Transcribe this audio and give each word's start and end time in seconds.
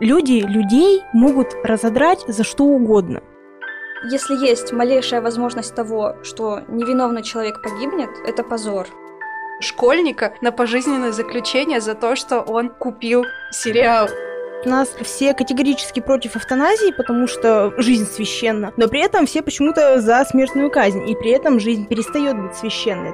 Люди 0.00 0.44
людей 0.46 1.02
могут 1.12 1.54
разодрать 1.62 2.24
за 2.26 2.42
что 2.42 2.64
угодно. 2.64 3.22
Если 4.10 4.34
есть 4.34 4.72
малейшая 4.72 5.22
возможность 5.22 5.74
того, 5.74 6.16
что 6.22 6.62
невиновный 6.68 7.22
человек 7.22 7.62
погибнет, 7.62 8.10
это 8.26 8.42
позор. 8.42 8.88
Школьника 9.60 10.34
на 10.40 10.50
пожизненное 10.50 11.12
заключение 11.12 11.80
за 11.80 11.94
то, 11.94 12.16
что 12.16 12.40
он 12.40 12.70
купил 12.70 13.24
сериал. 13.52 14.08
У 14.64 14.68
нас 14.68 14.88
все 15.02 15.32
категорически 15.32 16.00
против 16.00 16.36
эвтаназии, 16.36 16.92
потому 16.92 17.28
что 17.28 17.72
жизнь 17.76 18.06
священна, 18.06 18.72
но 18.76 18.88
при 18.88 19.00
этом 19.00 19.26
все 19.26 19.42
почему-то 19.42 20.00
за 20.00 20.24
смертную 20.24 20.70
казнь, 20.70 21.08
и 21.08 21.14
при 21.14 21.30
этом 21.30 21.60
жизнь 21.60 21.86
перестает 21.86 22.36
быть 22.36 22.56
священной. 22.56 23.12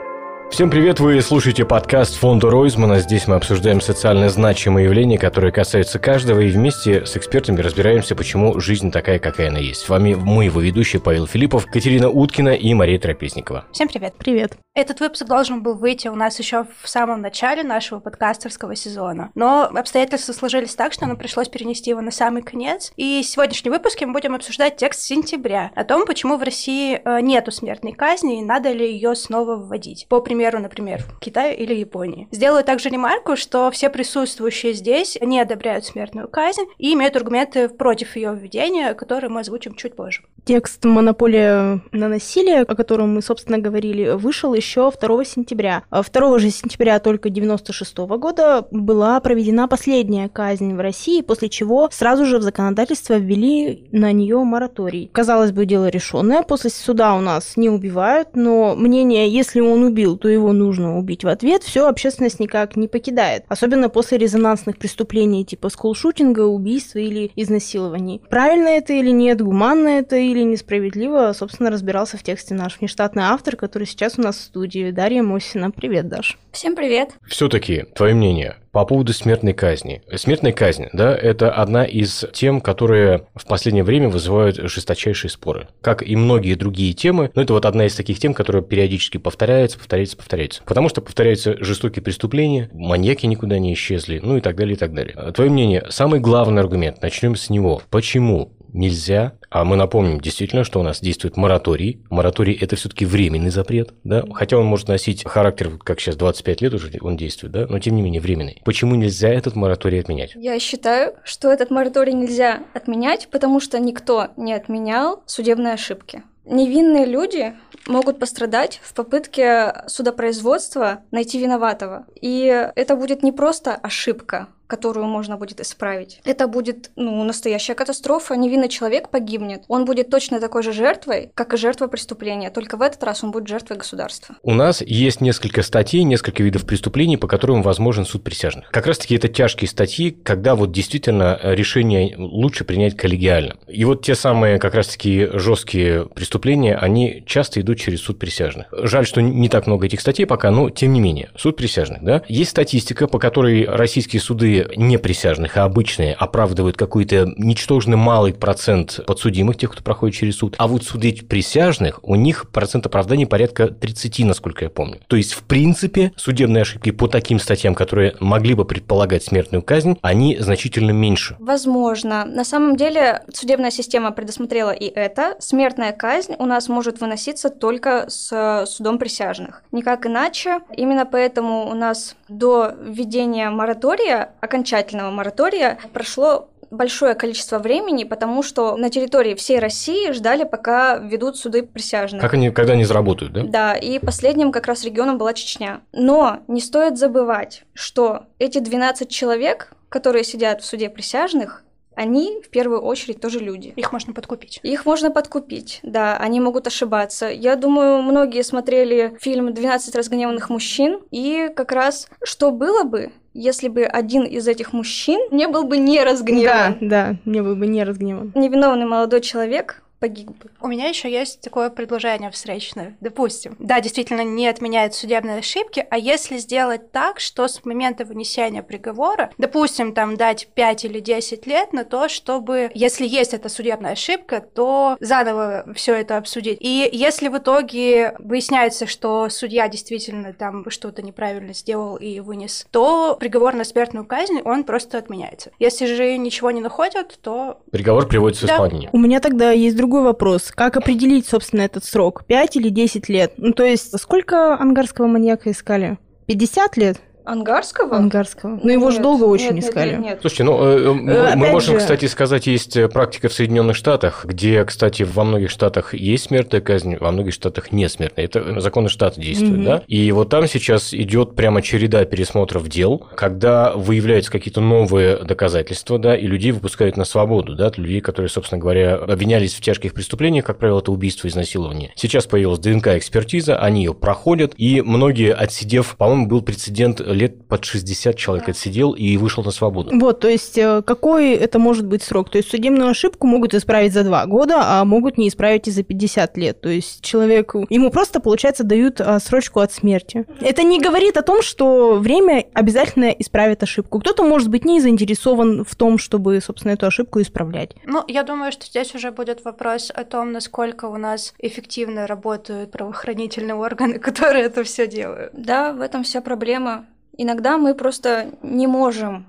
Всем 0.51 0.69
привет, 0.69 0.99
вы 0.99 1.23
слушаете 1.23 1.65
подкаст 1.65 2.17
фонда 2.17 2.51
Ройзмана. 2.51 2.99
Здесь 2.99 3.29
мы 3.29 3.37
обсуждаем 3.37 3.81
социально 3.81 4.29
значимые 4.29 4.87
явления, 4.87 5.17
которые 5.17 5.53
касаются 5.53 6.01
каждого, 6.01 6.41
и 6.41 6.51
вместе 6.51 7.07
с 7.07 7.17
экспертами 7.17 7.61
разбираемся, 7.61 8.17
почему 8.17 8.59
жизнь 8.59 8.91
такая, 8.91 9.21
какая 9.21 9.49
она 9.49 9.61
есть. 9.61 9.83
С 9.83 9.89
вами 9.89 10.15
мы, 10.15 10.47
его 10.47 10.61
ведущие 10.61 11.01
Павел 11.01 11.29
Филиппов, 11.29 11.67
Катерина 11.67 12.11
Уткина 12.11 12.49
и 12.49 12.75
Мария 12.75 12.99
Трапезникова. 12.99 13.65
Всем 13.71 13.87
привет. 13.87 14.15
Привет. 14.19 14.57
Этот 14.75 15.01
выпуск 15.01 15.25
должен 15.25 15.63
был 15.63 15.75
выйти 15.75 16.09
у 16.09 16.15
нас 16.17 16.39
еще 16.39 16.67
в 16.83 16.89
самом 16.89 17.21
начале 17.21 17.63
нашего 17.63 18.01
подкастерского 18.01 18.75
сезона, 18.75 19.31
но 19.35 19.71
обстоятельства 19.73 20.33
сложились 20.33 20.75
так, 20.75 20.93
что 20.93 21.07
нам 21.07 21.17
пришлось 21.17 21.49
перенести 21.49 21.91
его 21.91 22.01
на 22.01 22.11
самый 22.11 22.43
конец. 22.43 22.93
И 22.97 23.23
в 23.23 23.27
сегодняшнем 23.27 23.73
выпуске 23.73 24.07
мы 24.07 24.13
будем 24.13 24.35
обсуждать 24.35 24.77
текст 24.77 25.03
сентября 25.03 25.71
о 25.77 25.85
том, 25.85 26.07
почему 26.07 26.37
в 26.37 26.43
России 26.43 27.01
э, 27.05 27.21
нету 27.21 27.53
смертной 27.53 27.93
казни 27.93 28.41
и 28.41 28.45
надо 28.45 28.73
ли 28.73 28.93
ее 28.93 29.15
снова 29.15 29.57
вводить. 29.57 30.07
По 30.09 30.21
примеру 30.21 30.40
примеру, 30.41 30.59
например, 30.59 31.03
в 31.03 31.19
Китае 31.19 31.55
или 31.55 31.75
Японии. 31.75 32.27
Сделаю 32.31 32.65
также 32.65 32.89
ремарку, 32.89 33.37
что 33.37 33.71
все 33.71 33.91
присутствующие 33.91 34.73
здесь 34.73 35.19
не 35.21 35.39
одобряют 35.39 35.85
смертную 35.85 36.29
казнь 36.29 36.65
и 36.79 36.95
имеют 36.95 37.15
аргументы 37.15 37.69
против 37.69 38.17
ее 38.17 38.35
введения, 38.35 38.95
которые 38.95 39.29
мы 39.29 39.41
озвучим 39.41 39.75
чуть 39.75 39.95
позже. 39.95 40.23
Текст 40.47 40.83
«Монополия 40.87 41.83
на 41.93 42.09
насилие», 42.09 42.63
о 42.63 42.75
котором 42.75 43.15
мы, 43.15 43.21
собственно, 43.21 43.59
говорили, 43.59 44.13
вышел 44.13 44.55
еще 44.55 44.91
2 44.91 45.25
сентября. 45.25 45.83
2 45.91 46.01
а 46.01 46.39
же 46.39 46.49
сентября 46.49 46.99
только 47.01 47.29
96 47.29 47.99
года 47.99 48.67
была 48.71 49.21
проведена 49.21 49.69
последняя 49.69 50.31
казнь 50.31 50.73
в 50.73 50.81
России, 50.81 51.21
после 51.21 51.51
чего 51.51 51.91
сразу 51.93 52.25
же 52.25 52.39
в 52.39 52.43
законодательство 52.43 53.19
ввели 53.19 53.89
на 53.93 54.11
нее 54.13 54.39
мораторий. 54.39 55.11
Казалось 55.13 55.53
бы, 55.53 55.67
дело 55.67 55.89
решенное. 55.89 56.43
После 56.43 56.71
суда 56.71 57.15
у 57.15 57.21
нас 57.21 57.59
не 57.59 57.69
убивают, 57.69 58.29
но 58.35 58.75
мнение, 58.75 59.29
если 59.29 59.61
он 59.61 59.83
убил, 59.83 60.17
то 60.17 60.30
его 60.31 60.53
нужно 60.53 60.99
убить 60.99 61.25
в 61.25 61.29
ответ, 61.29 61.63
все 61.63 61.89
общественность 61.89 62.41
никак 62.41 62.77
не 62.77 62.89
покидает. 62.89 63.45
Особенно 63.49 63.89
после 63.89 64.19
резонансных 64.19 64.79
преступлений 64.79 65.45
типа 65.45 65.69
скулшутинга, 65.69 66.41
убийства 66.41 66.99
или 66.99 67.31
изнасилований. 67.37 68.23
Правильно 68.31 68.69
это 68.69 68.93
или 68.93 69.11
нет, 69.11 69.41
гуманно 69.41 69.89
это 69.89 70.17
или 70.17 70.43
несправедливо, 70.43 71.33
собственно, 71.33 71.71
разбирался 71.71 72.17
в 72.17 72.23
тексте 72.23 72.55
наш 72.55 72.79
внештатный 72.79 73.25
автор, 73.25 73.57
который 73.57 73.87
сейчас 73.87 74.19
у 74.19 74.23
нас 74.23 74.37
в 74.37 74.43
студии, 74.43 74.91
Дарья 74.91 75.23
Мосина. 75.23 75.71
Привет, 75.71 76.09
Даш. 76.09 76.39
Всем 76.53 76.75
привет. 76.75 77.11
Все-таки, 77.27 77.85
твое 77.95 78.15
мнение, 78.15 78.57
по 78.73 78.85
поводу 78.85 79.13
смертной 79.13 79.53
казни. 79.53 80.03
Смертная 80.15 80.53
казнь, 80.53 80.87
да, 80.93 81.15
это 81.15 81.51
одна 81.51 81.85
из 81.85 82.25
тем, 82.33 82.61
которые 82.61 83.27
в 83.35 83.47
последнее 83.47 83.85
время 83.85 84.09
вызывают 84.09 84.57
жесточайшие 84.57 85.31
споры. 85.31 85.69
Как 85.81 86.03
и 86.07 86.17
многие 86.17 86.55
другие 86.55 86.93
темы, 86.93 87.31
но 87.35 87.43
это 87.43 87.53
вот 87.53 87.67
одна 87.67 87.87
из 87.87 87.95
таких 87.95 88.19
тем, 88.19 88.35
которая 88.35 88.63
периодически 88.63 89.19
повторяется, 89.19 89.79
повторяется, 89.79 90.17
повторяется. 90.17 90.63
Потому 90.65 90.89
что 90.89 91.01
повторяются 91.01 91.57
жестокие 91.63 92.03
преступления, 92.03 92.71
маньяки 92.73 93.27
никуда 93.27 93.59
не 93.59 93.75
исчезли, 93.75 94.21
ну 94.23 94.37
и 94.37 94.41
так 94.41 94.57
далее, 94.57 94.75
и 94.75 94.79
так 94.79 94.95
далее. 94.95 95.33
Твое 95.33 95.51
мнение, 95.51 95.87
самый 95.91 96.21
главный 96.21 96.63
аргумент, 96.63 97.03
начнем 97.03 97.37
с 97.37 97.51
него. 97.51 97.83
Почему 97.91 98.53
нельзя. 98.73 99.35
А 99.51 99.65
мы 99.65 99.77
напомним 99.77 100.21
действительно, 100.21 100.65
что 100.65 100.81
у 100.81 100.83
нас 100.83 101.01
действует 101.01 101.37
мораторий. 101.37 102.03
Мораторий– 102.11 102.55
это 102.61 102.77
все-таки 102.77 103.05
временный 103.05 103.51
запрет, 103.51 103.95
да? 104.05 104.25
Хотя 104.33 104.59
он 104.59 104.67
может 104.67 104.89
носить 104.89 105.25
характер, 105.27 105.79
как 105.83 106.01
сейчас, 106.01 106.17
25 106.17 106.61
лет 106.61 106.75
уже 106.75 106.91
он 107.01 107.17
действует, 107.17 107.53
да? 107.53 107.67
Но 107.69 107.79
тем 107.79 107.97
не 107.97 108.03
менее 108.03 108.21
временный. 108.21 108.63
Почему 108.65 108.95
нельзя 108.95 109.29
этот 109.29 109.57
мораторий 109.57 110.01
отменять? 110.01 110.33
Я 110.35 110.59
считаю, 110.61 111.15
что 111.25 111.51
этот 111.51 111.71
мораторий 111.71 112.13
нельзя 112.13 112.63
отменять, 112.75 113.29
потому 113.31 113.61
что 113.61 113.79
никто 113.79 114.29
не 114.37 114.53
отменял 114.53 115.23
судебные 115.27 115.75
ошибки. 115.75 116.23
Невинные 116.45 117.07
люди 117.07 117.55
могут 117.87 118.19
пострадать 118.19 118.81
в 118.83 118.95
попытке 118.95 119.85
судопроизводства 119.87 121.01
найти 121.11 121.39
виноватого. 121.39 122.07
И 122.21 122.45
это 122.75 122.97
будет 122.97 123.23
не 123.23 123.31
просто 123.31 123.75
ошибка, 123.75 124.49
которую 124.71 125.07
можно 125.07 125.37
будет 125.37 125.61
исправить. 125.61 126.21
Это 126.25 126.47
будет, 126.47 126.91
ну, 126.97 127.23
настоящая 127.25 127.75
катастрофа. 127.75 128.37
Невинный 128.37 128.69
человек 128.69 129.11
погибнет. 129.11 129.65
Он 129.69 129.85
будет 129.85 130.09
точно 130.09 130.41
такой 130.41 130.63
же 130.63 130.73
жертвой, 130.73 131.31
как 131.35 131.53
и 131.53 131.57
жертва 131.57 131.89
преступления. 131.89 132.51
Только 132.51 132.77
в 132.77 132.83
этот 132.83 133.03
раз 133.03 133.25
он 133.25 133.33
будет 133.33 133.49
жертвой 133.49 133.77
государства. 133.79 134.37
У 134.43 134.55
нас 134.55 134.81
есть 134.81 135.21
несколько 135.21 135.63
статей, 135.63 136.05
несколько 136.05 136.43
видов 136.43 136.65
преступлений, 136.65 137.17
по 137.17 137.27
которым 137.27 137.63
возможен 137.63 138.07
суд 138.07 138.23
присяжных. 138.23 138.71
Как 138.71 138.87
раз-таки 138.87 139.17
это 139.17 139.29
тяжкие 139.29 139.69
статьи, 139.69 140.11
когда 140.11 140.55
вот 140.55 140.73
действительно 140.73 141.39
решение 141.43 142.15
лучше 142.17 142.65
принять 142.65 142.97
коллегиально. 142.97 143.57
И 143.67 143.85
вот 143.85 144.03
те 144.05 144.15
самые 144.15 144.59
как 144.59 144.75
раз-таки 144.75 145.29
жесткие 145.33 146.07
преступления, 146.07 146.77
они 146.77 147.25
часто 147.27 147.61
идут 147.61 147.81
через 147.81 148.03
суд 148.03 148.19
присяжных. 148.19 148.69
Жаль, 148.71 149.07
что 149.07 149.21
не 149.21 149.49
так 149.49 149.67
много 149.67 149.87
этих 149.87 150.01
статей 150.01 150.27
пока, 150.27 150.51
но 150.51 150.71
тем 150.71 150.93
не 150.93 151.01
менее. 151.01 151.31
Суд 151.37 151.57
присяжных, 151.57 152.05
да? 152.05 152.23
Есть 152.29 152.51
статистика, 152.51 153.09
по 153.09 153.19
которой 153.19 153.65
российские 153.65 154.21
суды 154.21 154.60
не 154.77 154.99
присяжных, 154.99 155.57
а 155.57 155.65
обычные, 155.65 156.15
оправдывают 156.15 156.77
какой-то 156.77 157.33
ничтожно 157.37 157.97
малый 157.97 158.35
процент 158.35 159.01
подсудимых, 159.07 159.57
тех, 159.57 159.73
кто 159.73 159.83
проходит 159.83 160.17
через 160.17 160.37
суд. 160.37 160.55
А 160.59 160.67
вот 160.67 160.85
суды 160.85 161.13
присяжных, 161.29 162.01
у 162.03 162.15
них 162.15 162.51
процент 162.51 162.87
оправдания 162.87 163.27
порядка 163.27 163.69
30, 163.69 164.21
насколько 164.21 164.65
я 164.65 164.71
помню. 164.71 165.01
То 165.07 165.17
есть, 165.17 165.33
в 165.33 165.43
принципе, 165.43 166.13
судебные 166.17 166.63
ошибки 166.63 166.91
по 166.91 167.09
таким 167.09 167.39
статьям, 167.39 167.75
которые 167.75 168.15
могли 168.21 168.55
бы 168.55 168.65
предполагать 168.65 169.25
смертную 169.25 169.63
казнь, 169.63 169.99
они 170.03 170.37
значительно 170.39 170.91
меньше. 170.91 171.37
Возможно. 171.39 172.25
На 172.25 172.45
самом 172.45 172.77
деле, 172.77 173.23
судебная 173.33 173.71
система 173.71 174.13
предусмотрела 174.13 174.71
и 174.71 174.87
это. 174.87 175.37
Смертная 175.39 175.93
казнь 175.93 176.35
у 176.39 176.47
нас 176.47 176.69
может 176.69 177.01
выноситься 177.01 177.51
только 177.51 178.07
с 178.09 178.65
судом 178.67 178.99
присяжных. 178.99 179.63
Никак 179.73 180.07
иначе. 180.07 180.61
Именно 180.77 181.07
поэтому 181.07 181.69
у 181.69 181.75
нас 181.75 182.17
до 182.29 182.73
введения 182.81 183.51
моратория 183.51 184.31
окончательного 184.51 185.11
моратория 185.11 185.79
прошло 185.93 186.49
большое 186.71 187.15
количество 187.15 187.59
времени, 187.59 188.05
потому 188.05 188.43
что 188.43 188.77
на 188.77 188.91
территории 188.91 189.35
всей 189.35 189.59
России 189.59 190.13
ждали, 190.13 190.45
пока 190.45 190.99
ведут 190.99 191.37
суды 191.37 191.63
присяжных. 191.63 192.21
Как 192.21 192.35
они, 192.35 192.51
когда 192.51 192.73
они 192.75 192.85
заработают, 192.85 193.33
да? 193.33 193.43
Да, 193.45 193.75
и 193.75 193.99
последним 193.99 194.53
как 194.53 194.67
раз 194.67 194.85
регионом 194.85 195.19
была 195.19 195.35
Чечня. 195.35 195.81
Но 195.93 196.41
не 196.49 196.61
стоит 196.61 196.99
забывать, 196.99 197.65
что 197.75 198.25
эти 198.39 198.59
12 198.59 199.09
человек, 199.09 199.73
которые 199.89 200.25
сидят 200.25 200.63
в 200.63 200.65
суде 200.65 200.89
присяжных, 200.89 201.65
они 201.97 202.41
в 202.43 202.49
первую 202.49 202.81
очередь 202.81 203.21
тоже 203.21 203.41
люди. 203.41 203.75
Их 203.77 203.93
можно 203.93 204.15
подкупить. 204.15 204.61
Их 204.63 204.87
можно 204.87 205.11
подкупить, 205.11 205.81
да, 205.83 206.17
они 206.17 206.41
могут 206.41 206.67
ошибаться. 206.67 207.27
Я 207.29 207.57
думаю, 207.57 208.01
многие 208.03 208.43
смотрели 208.43 209.19
фильм 209.21 209.49
«12 209.49 209.97
разгневанных 209.97 210.49
мужчин», 210.49 211.01
и 211.11 211.51
как 211.55 211.73
раз 211.73 212.09
что 212.23 212.53
было 212.53 212.85
бы, 212.85 213.13
если 213.35 213.69
бы 213.69 213.85
один 213.85 214.25
из 214.25 214.49
этих 214.49 214.73
мужчин 214.73 215.21
не 215.31 215.47
был 215.47 215.65
бы 215.65 215.79
не 215.79 216.03
разгневан. 216.03 216.77
Да, 216.81 217.13
да, 217.13 217.17
не 217.25 217.43
был 217.43 217.57
бы 217.57 217.67
не 217.67 217.85
разгневан. 217.85 218.33
Невиновный 218.35 218.87
молодой 218.87 219.21
человек 219.21 219.83
погиб 220.01 220.29
бы. 220.31 220.51
У 220.61 220.67
меня 220.67 220.89
еще 220.89 221.11
есть 221.11 221.41
такое 221.43 221.71
предложение 221.71 222.31
встречное. 222.31 222.97
Допустим, 223.01 223.55
да, 223.59 223.81
действительно 223.81 224.23
не 224.23 224.49
отменяет 224.49 224.95
судебные 224.95 225.39
ошибки, 225.39 225.87
а 225.91 225.99
если 225.99 226.39
сделать 226.39 226.91
так, 226.91 227.21
что 227.21 227.47
с 227.47 227.65
момента 227.65 228.05
вынесения 228.05 228.63
приговора, 228.63 229.31
допустим, 229.39 229.93
там 229.93 230.17
дать 230.17 230.49
5 230.55 230.87
или 230.87 231.01
10 231.01 231.47
лет 231.47 231.73
на 231.73 231.85
то, 231.85 232.09
чтобы, 232.09 232.71
если 232.75 233.07
есть 233.07 233.35
эта 233.35 233.49
судебная 233.49 233.93
ошибка, 233.93 234.41
то 234.41 234.97
заново 235.01 235.67
все 235.75 235.95
это 235.95 236.17
обсудить. 236.17 236.59
И 236.61 236.89
если 236.91 237.29
в 237.29 237.37
итоге 237.37 238.15
выясняется, 238.19 238.87
что 238.87 239.29
судья 239.29 239.69
действительно 239.69 240.33
там 240.33 240.69
что-то 240.71 241.03
неправильно 241.03 241.53
сделал 241.53 241.97
и 241.97 242.21
вынес, 242.21 242.67
то 242.71 243.17
приговор 243.21 243.55
на 243.55 243.65
смертную 243.65 244.07
казнь, 244.07 244.41
он 244.45 244.65
просто 244.65 244.97
отменяется. 244.97 245.51
Если 245.59 245.85
же 245.85 246.17
ничего 246.17 246.51
не 246.51 246.63
находят, 246.63 247.19
то... 247.23 247.61
Приговор 247.71 248.09
приводится 248.09 248.47
в 248.47 248.49
Да. 248.49 248.55
исполнение. 248.55 248.89
У 248.93 248.99
меня 248.99 249.21
тогда 249.21 249.51
есть 249.51 249.77
другой 249.77 249.90
вопрос. 249.99 250.53
Как 250.55 250.77
определить, 250.77 251.27
собственно, 251.27 251.63
этот 251.63 251.85
срок? 251.85 252.25
5 252.27 252.57
или 252.57 252.69
10 252.69 253.09
лет? 253.09 253.35
Ну, 253.37 253.53
то 253.53 253.65
есть, 253.65 253.99
сколько 253.99 254.55
ангарского 254.55 255.07
маньяка 255.07 255.51
искали? 255.51 255.99
50 256.27 256.77
лет? 256.77 257.01
Ангарского? 257.31 257.97
Ангарского. 257.97 258.59
Но 258.63 258.71
его 258.71 258.91
же 258.91 259.01
долго 259.01 259.25
очень 259.25 259.55
нет, 259.55 259.65
искали. 259.65 259.91
Нет, 259.91 260.01
нет, 260.01 260.19
Слушайте, 260.21 260.45
ну, 260.45 260.63
э, 260.63 260.93
мы, 260.93 261.13
Э, 261.13 261.15
мы 261.37 261.37
опять 261.47 261.53
можем, 261.53 261.75
же- 261.75 261.79
кстати, 261.81 262.07
сказать, 262.07 262.47
есть 262.47 262.77
э, 262.77 262.89
практика 262.89 263.29
в 263.29 263.33
Соединенных 263.33 263.77
Штатах, 263.77 264.25
где, 264.25 264.65
кстати, 264.65 265.03
во 265.05 265.25
многих 265.25 265.51
штатах 265.51 265.95
есть 265.95 266.25
смертная 266.25 266.61
казнь, 266.61 266.97
во 266.99 267.11
многих 267.13 267.33
штатах 267.35 267.73
не 267.73 267.89
смертная. 267.89 268.25
Это 268.25 268.61
законы 268.61 268.89
штата 268.89 269.21
действуют, 269.21 269.57
Мгм. 269.57 269.65
да? 269.65 269.83
И 269.87 270.11
вот 270.13 270.29
там 270.31 270.47
сейчас 270.47 270.93
идет 270.95 271.35
прямо 271.35 271.63
череда 271.63 272.05
пересмотров 272.05 272.69
дел, 272.69 272.99
когда 273.15 273.73
выявляются 273.75 274.31
какие-то 274.31 274.61
новые 274.61 275.17
доказательства, 275.17 275.99
да, 275.99 276.17
и 276.17 276.27
людей 276.27 276.53
выпускают 276.53 276.97
на 276.97 277.05
свободу, 277.05 277.55
да, 277.55 277.73
людей, 277.77 278.01
которые, 278.01 278.29
собственно 278.29 278.61
говоря, 278.61 278.97
обвинялись 278.97 279.55
в 279.55 279.61
тяжких 279.61 279.95
преступлениях, 279.95 280.45
как 280.45 280.59
правило, 280.59 280.81
это 280.81 280.93
убийство 280.93 281.27
и 281.27 281.31
изнасилование. 281.31 281.93
Сейчас 281.97 282.27
появилась 282.27 282.59
ДНК-экспертиза, 282.59 283.59
они 283.59 283.85
ее 283.85 283.95
проходят, 283.95 284.53
и 284.57 284.83
многие, 284.83 285.33
отсидев, 285.35 285.97
по-моему, 285.97 286.27
был 286.27 286.43
прецедент, 286.43 287.01
лет 287.21 287.47
под 287.47 287.65
60 287.65 288.17
человек 288.17 288.49
отсидел 288.49 288.93
и 288.93 289.17
вышел 289.17 289.45
на 289.45 289.51
свободу. 289.51 289.91
Вот, 289.99 290.21
то 290.21 290.29
есть 290.29 290.59
э, 290.59 290.83
какой 290.83 291.33
это 291.33 291.59
может 291.59 291.87
быть 291.87 292.03
срок? 292.03 292.31
То 292.31 292.39
есть 292.39 292.51
судебную 292.51 292.91
ошибку 292.91 293.27
могут 293.27 293.55
исправить 293.55 293.93
за 293.93 294.03
два 294.03 294.27
года, 294.27 294.57
а 294.61 294.85
могут 294.85 295.19
не 295.19 295.29
исправить 295.29 295.69
и 295.69 295.71
за 295.71 295.83
50 295.83 296.37
лет. 296.37 296.61
То 296.61 296.69
есть 296.69 297.03
человеку, 297.03 297.67
ему 297.69 297.91
просто, 297.91 298.21
получается, 298.21 298.65
дают 298.65 299.01
а, 299.01 299.21
срочку 299.21 299.61
от 299.61 299.73
смерти. 299.73 300.25
Это 300.41 300.63
не 300.63 300.81
говорит 300.81 301.17
о 301.17 301.23
том, 301.23 301.43
что 301.43 301.97
время 301.97 302.47
обязательно 302.55 303.11
исправит 303.11 303.63
ошибку. 303.63 304.01
Кто-то, 304.01 304.25
может 304.25 304.49
быть, 304.49 304.65
не 304.65 304.81
заинтересован 304.81 305.65
в 305.65 305.75
том, 305.77 305.99
чтобы, 305.99 306.41
собственно, 306.41 306.73
эту 306.73 306.87
ошибку 306.87 307.21
исправлять. 307.21 307.77
Ну, 307.85 308.03
я 308.09 308.23
думаю, 308.23 308.53
что 308.53 308.67
здесь 308.67 308.95
уже 308.95 309.11
будет 309.11 309.45
вопрос 309.45 309.93
о 309.95 310.05
том, 310.05 310.33
насколько 310.33 310.87
у 310.87 310.97
нас 310.97 311.35
эффективно 311.39 312.07
работают 312.07 312.71
правоохранительные 312.71 313.55
органы, 313.55 313.99
которые 313.99 314.45
это 314.45 314.65
все 314.65 314.87
делают. 314.87 315.33
Да, 315.35 315.73
в 315.73 315.81
этом 315.81 316.03
вся 316.03 316.21
проблема. 316.21 316.87
Иногда 317.23 317.59
мы 317.59 317.75
просто 317.75 318.31
не 318.43 318.67
можем 318.67 319.27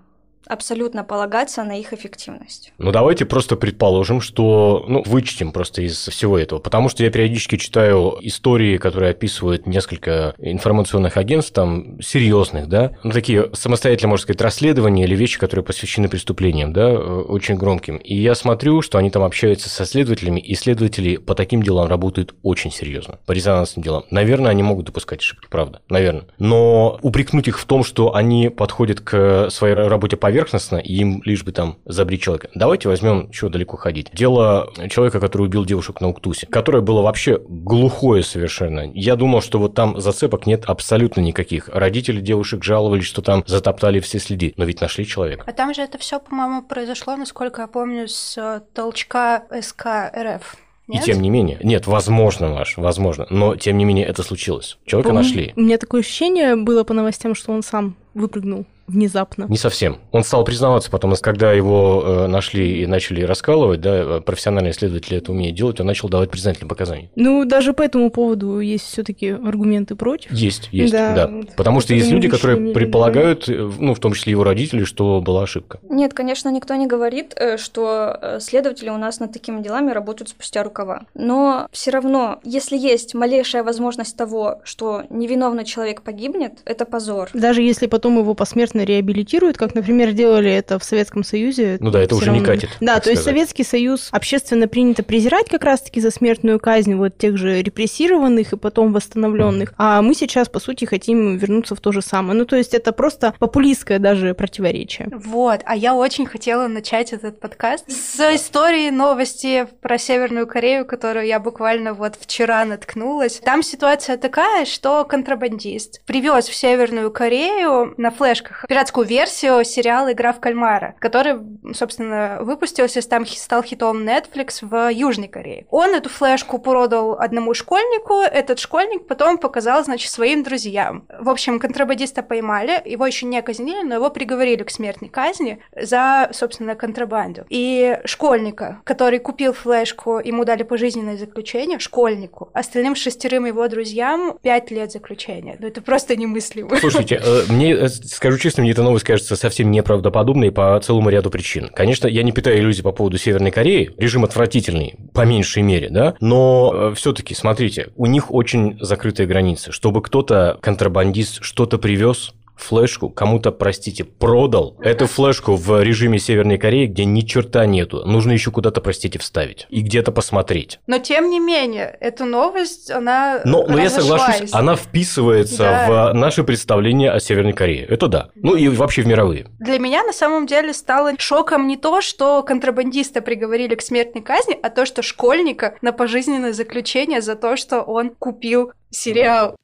абсолютно 0.48 1.04
полагаться 1.04 1.64
на 1.64 1.80
их 1.80 1.94
эффективность. 1.94 2.74
Ну, 2.78 2.92
давайте 2.92 3.26
просто 3.26 3.56
предположим, 3.56 4.22
что, 4.22 4.86
ну, 4.88 5.04
вычтем 5.06 5.52
просто 5.52 5.82
из 5.82 5.98
всего 6.08 6.38
этого, 6.38 6.60
потому 6.60 6.90
что 6.90 7.04
я 7.04 7.12
периодически 7.12 7.58
читаю 7.58 8.18
истории, 8.22 8.78
которые 8.78 9.12
описывают 9.12 9.68
несколько 9.68 10.36
информационных 10.40 11.18
агентств, 11.18 11.54
там, 11.54 12.02
серьезных, 12.02 12.68
да, 12.68 12.92
ну, 13.04 13.12
такие 13.12 13.50
самостоятельно, 13.54 14.10
можно 14.10 14.24
сказать, 14.24 14.42
расследования 14.42 15.06
или 15.06 15.16
вещи, 15.16 15.40
которые 15.40 15.64
посвящены 15.64 16.10
преступлениям, 16.10 16.74
да, 16.74 16.90
э, 16.90 16.96
очень 16.96 17.56
громким. 17.56 17.98
И 17.98 18.16
я 18.16 18.36
смотрю, 18.36 18.82
что 18.82 18.98
они 18.98 19.10
там 19.10 19.24
общаются 19.24 19.70
со 19.70 19.86
следователями, 19.86 20.40
и 20.40 20.56
следователи 20.56 21.18
по 21.18 21.36
таким 21.36 21.64
делам 21.64 21.88
работают 21.88 22.36
очень 22.44 22.72
серьезно, 22.72 23.20
по 23.26 23.32
резонансным 23.32 23.84
делам. 23.84 24.06
Наверное, 24.10 24.52
они 24.52 24.64
могут 24.64 24.88
допускать 24.88 25.20
ошибки, 25.20 25.48
правда, 25.50 25.82
наверное. 25.90 26.26
Но 26.40 27.00
упрекнуть 27.02 27.48
их 27.48 27.60
в 27.60 27.66
том, 27.66 27.84
что 27.84 28.16
они 28.16 28.50
подходят 28.50 29.02
к 29.02 29.50
своей 29.50 29.76
работе 29.76 30.18
поверхностно, 30.32 30.78
и 30.78 30.94
им 30.94 31.22
лишь 31.26 31.44
бы 31.44 31.52
там 31.52 31.78
забрить 31.86 32.22
человека. 32.22 32.50
Давайте 32.56 32.88
возьмем, 32.88 33.30
чего 33.32 33.50
далеко 33.50 33.76
ходить. 33.76 34.08
Дело 34.14 34.72
человека, 34.90 35.20
который 35.20 35.44
убил 35.44 35.66
девушек 35.66 36.00
на 36.00 36.08
Уктусе, 36.08 36.48
которое 36.48 36.82
было 36.82 37.02
вообще 37.02 37.38
глухое 37.48 38.24
совершенно. 38.24 38.90
Я 38.94 39.18
думал, 39.18 39.42
что 39.42 39.60
вот 39.60 39.76
там 39.76 40.00
зацепок 40.00 40.46
нет 40.46 40.64
абсолютно 40.66 41.20
никаких. 41.20 41.68
Родители 41.68 42.22
девушек 42.22 42.64
жаловались, 42.64 43.04
что 43.04 43.22
там 43.22 43.44
затоптали 43.46 44.00
все 44.00 44.20
следы, 44.20 44.54
но 44.56 44.64
ведь 44.64 44.80
нашли 44.80 45.06
человека. 45.06 45.44
А 45.46 45.52
там 45.52 45.74
же 45.74 45.82
это 45.82 45.98
все, 45.98 46.20
по-моему, 46.20 46.62
произошло, 46.62 47.18
насколько 47.18 47.64
я 47.64 47.68
помню, 47.68 48.08
с 48.08 48.38
э, 48.38 48.62
толчка 48.74 49.44
СК 49.62 49.86
РФ. 50.16 50.56
И 50.88 50.94
Нет? 50.94 51.04
тем 51.04 51.22
не 51.22 51.30
менее, 51.30 51.58
нет, 51.64 51.88
возможно, 51.88 52.50
Маш, 52.50 52.76
возможно, 52.76 53.26
но 53.30 53.56
тем 53.56 53.78
не 53.78 53.86
менее 53.86 54.06
это 54.06 54.24
случилось. 54.24 54.78
Человека 54.86 55.10
По-моему, 55.10 55.30
нашли. 55.30 55.54
У 55.56 55.62
меня 55.62 55.78
такое 55.78 56.02
ощущение 56.02 56.56
было 56.56 56.84
по 56.84 56.94
новостям, 56.94 57.36
что 57.36 57.54
он 57.54 57.64
сам 57.64 57.96
выпрыгнул 58.14 58.66
внезапно. 58.92 59.46
Не 59.50 59.58
совсем. 59.58 59.98
Он 60.12 60.24
стал 60.24 60.44
признаваться 60.44 60.92
потом, 60.92 61.14
когда 61.22 61.52
его 61.54 62.04
э, 62.06 62.28
нашли 62.28 62.82
и 62.82 62.86
начали 62.86 63.24
раскалывать, 63.24 63.82
да, 63.82 64.18
э, 64.18 64.22
профессиональные 64.22 64.74
следователи 64.74 65.18
это 65.18 65.32
умеют 65.32 65.56
делать, 65.56 65.80
он 65.80 65.88
начал 65.88 66.10
давать 66.10 66.30
признательные 66.30 66.70
показания. 66.70 67.10
Ну, 67.16 67.46
даже 67.46 67.74
по 67.74 67.82
этому 67.82 68.10
поводу 68.10 68.60
есть 68.60 68.86
все-таки 68.86 69.30
аргументы 69.30 69.96
против. 69.96 70.32
Есть, 70.32 70.70
есть, 70.72 70.92
Да, 70.92 71.14
да. 71.14 71.32
Потому 71.56 71.80
что 71.82 71.94
есть 71.94 72.12
люди, 72.12 72.28
которые 72.28 72.60
не 72.60 72.74
предполагают, 72.74 73.48
э, 73.48 73.72
ну, 73.80 73.94
в 73.94 74.00
том 74.00 74.14
числе 74.14 74.32
его 74.32 74.44
родители, 74.44 74.84
что 74.84 75.22
была 75.22 75.44
ошибка. 75.44 75.80
Нет, 75.90 76.14
конечно, 76.14 76.50
никто 76.50 76.76
не 76.76 76.88
говорит, 76.88 77.34
э, 77.36 77.58
что 77.58 78.38
следователи 78.40 78.90
у 78.90 78.98
нас 78.98 79.20
над 79.20 79.32
такими 79.32 79.62
делами 79.62 79.92
работают 79.92 80.30
спустя 80.30 80.64
рукава. 80.64 81.04
Но 81.14 81.68
все 81.72 81.92
равно, 81.92 82.40
если 82.44 82.78
есть 82.78 83.14
малейшая 83.14 83.64
возможность 83.64 84.18
того, 84.18 84.62
что 84.64 85.04
невиновный 85.10 85.66
человек 85.66 86.02
погибнет, 86.02 86.60
это 86.66 86.86
позор. 86.86 87.30
Даже 87.34 87.62
если 87.62 87.88
потом 87.88 88.01
его 88.10 88.34
посмертно 88.34 88.84
реабилитируют, 88.84 89.58
как, 89.58 89.76
например, 89.76 90.12
делали 90.14 90.52
это 90.52 90.80
в 90.80 90.84
Советском 90.84 91.24
Союзе. 91.24 91.78
Ну 91.80 91.92
да, 91.92 92.02
это 92.02 92.16
уже 92.16 92.32
не 92.32 92.40
равно- 92.40 92.46
катит, 92.46 92.70
Да, 92.80 93.00
то 93.00 93.10
есть 93.10 93.22
сказать. 93.22 93.38
Советский 93.38 93.64
Союз 93.64 94.10
общественно 94.12 94.68
принято 94.68 95.04
презирать 95.04 95.50
как 95.50 95.64
раз-таки 95.64 96.00
за 96.02 96.12
смертную 96.12 96.60
казнь 96.60 96.96
вот 96.96 97.18
тех 97.18 97.38
же 97.38 97.62
репрессированных 97.62 98.54
и 98.54 98.58
потом 98.58 98.94
восстановленных. 98.94 99.74
А 99.78 100.02
мы 100.02 100.14
сейчас, 100.14 100.50
по 100.50 100.60
сути, 100.60 100.86
хотим 100.86 101.38
вернуться 101.38 101.76
в 101.76 101.80
то 101.82 101.92
же 101.92 102.02
самое. 102.02 102.38
Ну, 102.38 102.46
то 102.46 102.56
есть 102.56 102.74
это 102.74 102.92
просто 102.92 103.34
популистское 103.40 104.00
даже 104.00 104.34
противоречие. 104.34 105.10
Вот, 105.12 105.62
а 105.66 105.76
я 105.76 105.96
очень 105.96 106.26
хотела 106.26 106.68
начать 106.68 107.14
этот 107.14 107.40
подкаст 107.40 107.90
с 107.92 108.20
истории 108.36 108.90
новости 108.90 109.68
про 109.82 109.98
Северную 109.98 110.48
Корею, 110.48 110.86
которую 110.86 111.26
я 111.26 111.40
буквально 111.40 111.94
вот 111.94 112.16
вчера 112.20 112.66
наткнулась. 112.66 113.42
Там 113.44 113.64
ситуация 113.64 114.18
такая, 114.18 114.66
что 114.66 115.04
контрабандист 115.06 116.04
привез 116.06 116.48
в 116.48 116.56
Северную 116.56 117.12
Корею 117.12 117.91
на 117.98 118.12
флешках 118.12 118.66
пиратскую 118.68 119.06
версию 119.06 119.64
сериала 119.64 120.12
«Игра 120.12 120.34
в 120.34 120.40
кальмара», 120.40 120.96
который, 121.00 121.40
собственно, 121.74 122.40
выпустился, 122.42 123.02
стал 123.02 123.64
хитом 123.64 124.08
Netflix 124.08 124.60
в 124.62 124.92
Южной 124.92 125.28
Корее. 125.28 125.66
Он 125.70 125.94
эту 125.94 126.10
флешку 126.10 126.60
продал 126.60 127.20
одному 127.20 127.54
школьнику, 127.54 128.22
этот 128.22 128.60
школьник 128.60 129.08
потом 129.08 129.38
показал, 129.38 129.84
значит, 129.84 130.12
своим 130.12 130.44
друзьям. 130.44 131.06
В 131.20 131.30
общем, 131.30 131.60
контрабандиста 131.60 132.24
поймали, 132.24 132.82
его 132.86 133.06
еще 133.06 133.26
не 133.26 133.42
казнили, 133.42 133.84
но 133.84 133.96
его 133.96 134.10
приговорили 134.10 134.64
к 134.64 134.72
смертной 134.72 135.10
казни 135.10 135.60
за, 135.76 136.30
собственно, 136.34 136.76
контрабанду. 136.76 137.46
И 137.50 138.00
школьника, 138.06 138.82
который 138.84 139.20
купил 139.20 139.54
флешку, 139.54 140.20
ему 140.20 140.46
дали 140.46 140.64
пожизненное 140.64 141.18
заключение, 141.18 141.80
школьнику, 141.80 142.50
остальным 142.54 142.96
шестерым 142.96 143.46
его 143.46 143.68
друзьям 143.68 144.38
пять 144.42 144.72
лет 144.72 144.92
заключения. 144.92 145.58
Ну, 145.60 145.68
это 145.68 145.82
просто 145.82 146.16
немыслимо. 146.16 146.76
Слушайте, 146.78 147.22
э, 147.24 147.44
мне, 147.50 147.81
скажу 147.90 148.38
честно, 148.38 148.64
мне 148.64 148.72
эта 148.72 148.84
новость 148.84 149.06
кажется 149.06 149.36
совсем 149.36 149.72
неправдоподобной 149.72 150.52
по 150.52 150.80
целому 150.84 151.10
ряду 151.10 151.30
причин. 151.30 151.70
Конечно, 151.74 152.08
я 152.08 152.24
не 152.24 152.32
питаю 152.32 152.60
иллюзий 152.60 152.82
по 152.82 152.92
поводу 152.92 153.18
Северной 153.18 153.52
Кореи, 153.52 153.92
режим 153.98 154.24
отвратительный, 154.24 154.96
по 155.14 155.26
меньшей 155.26 155.64
мере, 155.64 155.90
да, 155.90 156.16
но 156.20 156.94
все-таки, 156.96 157.34
смотрите, 157.34 157.90
у 157.96 158.06
них 158.06 158.32
очень 158.32 158.78
закрытые 158.80 159.28
границы. 159.28 159.72
Чтобы 159.72 160.02
кто-то, 160.02 160.58
контрабандист, 160.62 161.40
что-то 161.42 161.78
привез, 161.78 162.34
флешку 162.62 163.10
кому-то, 163.10 163.52
простите, 163.52 164.04
продал 164.04 164.78
эту 164.82 165.08
флешку 165.08 165.56
в 165.56 165.82
режиме 165.82 166.20
Северной 166.20 166.58
Кореи, 166.58 166.86
где 166.88 167.06
ни 167.06 167.22
черта 167.22 167.66
нету. 167.66 168.04
Нужно 168.06 168.32
еще 168.32 168.52
куда-то, 168.52 168.82
простите, 168.82 169.20
вставить 169.20 169.68
и 169.70 169.82
где-то 169.82 170.12
посмотреть. 170.12 170.80
Но, 170.88 171.00
тем 171.00 171.30
не 171.30 171.40
менее, 171.40 171.98
эту 172.00 172.26
новость, 172.26 172.92
она 172.92 173.42
Но, 173.46 173.66
но 173.68 173.78
я 173.78 173.86
разошлась. 173.86 174.22
соглашусь, 174.22 174.54
она 174.54 174.76
вписывается 174.76 175.58
Да. 175.64 176.12
в 176.12 176.14
наше 176.14 176.44
представление 176.44 177.12
о 177.12 177.20
Северной 177.20 177.54
Корее. 177.54 177.86
Это 177.86 178.08
да. 178.08 178.30
Ну 178.36 178.56
и 178.56 178.68
вообще 178.68 179.02
в 179.02 179.08
мировые. 179.08 179.48
Для 179.60 179.80
меня 179.80 180.04
на 180.04 180.14
самом 180.14 180.46
деле 180.48 180.74
стало 180.74 181.14
шоком 181.18 181.68
не 181.68 181.78
то, 181.78 182.02
что 182.02 182.44
контрабандиста 182.44 183.22
приговорили 183.22 183.76
к 183.76 183.82
смертной 183.82 184.24
казни, 184.24 184.58
а 184.62 184.70
то, 184.70 184.86
что 184.86 185.02
школьника 185.02 185.76
на 185.82 185.92
пожизненное 185.92 186.54
заключение 186.54 187.22
за 187.22 187.36
то, 187.36 187.56
что 187.58 187.82
он 187.82 188.12
купил 188.12 188.72
сериал. 188.90 189.56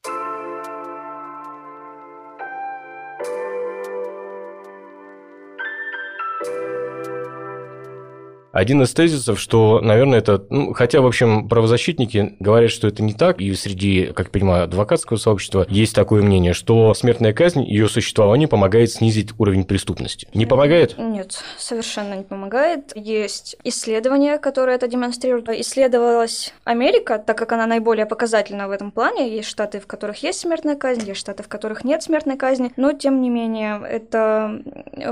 Один 8.58 8.82
из 8.82 8.92
тезисов, 8.92 9.40
что, 9.40 9.82
наверное, 9.82 10.18
это... 10.18 10.44
Ну, 10.50 10.74
хотя, 10.74 11.02
в 11.02 11.06
общем, 11.06 11.48
правозащитники 11.48 12.38
говорят, 12.40 12.72
что 12.72 12.88
это 12.88 13.04
не 13.04 13.14
так, 13.14 13.40
и 13.40 13.54
среди, 13.54 14.08
как 14.08 14.26
я 14.26 14.32
понимаю, 14.32 14.64
адвокатского 14.64 15.18
сообщества 15.18 15.68
есть 15.70 15.94
такое 15.94 16.24
мнение, 16.24 16.54
что 16.54 16.96
смертная 16.96 17.34
казнь, 17.34 17.64
ее 17.64 17.88
существование 17.88 18.48
помогает 18.48 18.90
снизить 18.90 19.30
уровень 19.38 19.64
преступности. 19.64 20.28
Не 20.34 20.48
помогает? 20.48 20.98
Нет, 20.98 21.40
совершенно 21.60 22.16
не 22.16 22.24
помогает. 22.24 22.94
Есть 22.96 23.58
исследования, 23.64 24.40
которые 24.40 24.78
это 24.78 24.88
демонстрируют. 24.88 25.50
Исследовалась 25.50 26.52
Америка, 26.64 27.20
так 27.20 27.38
как 27.38 27.52
она 27.52 27.68
наиболее 27.68 28.08
показательна 28.08 28.68
в 28.68 28.72
этом 28.72 28.90
плане. 28.90 29.36
Есть 29.36 29.50
штаты, 29.50 29.80
в 29.80 29.86
которых 29.86 30.24
есть 30.24 30.40
смертная 30.40 30.76
казнь, 30.76 31.08
есть 31.08 31.20
штаты, 31.20 31.44
в 31.44 31.48
которых 31.48 31.84
нет 31.84 32.02
смертной 32.02 32.38
казни. 32.38 32.72
Но, 32.76 32.94
тем 32.94 33.22
не 33.22 33.30
менее, 33.30 33.80
это 33.88 34.64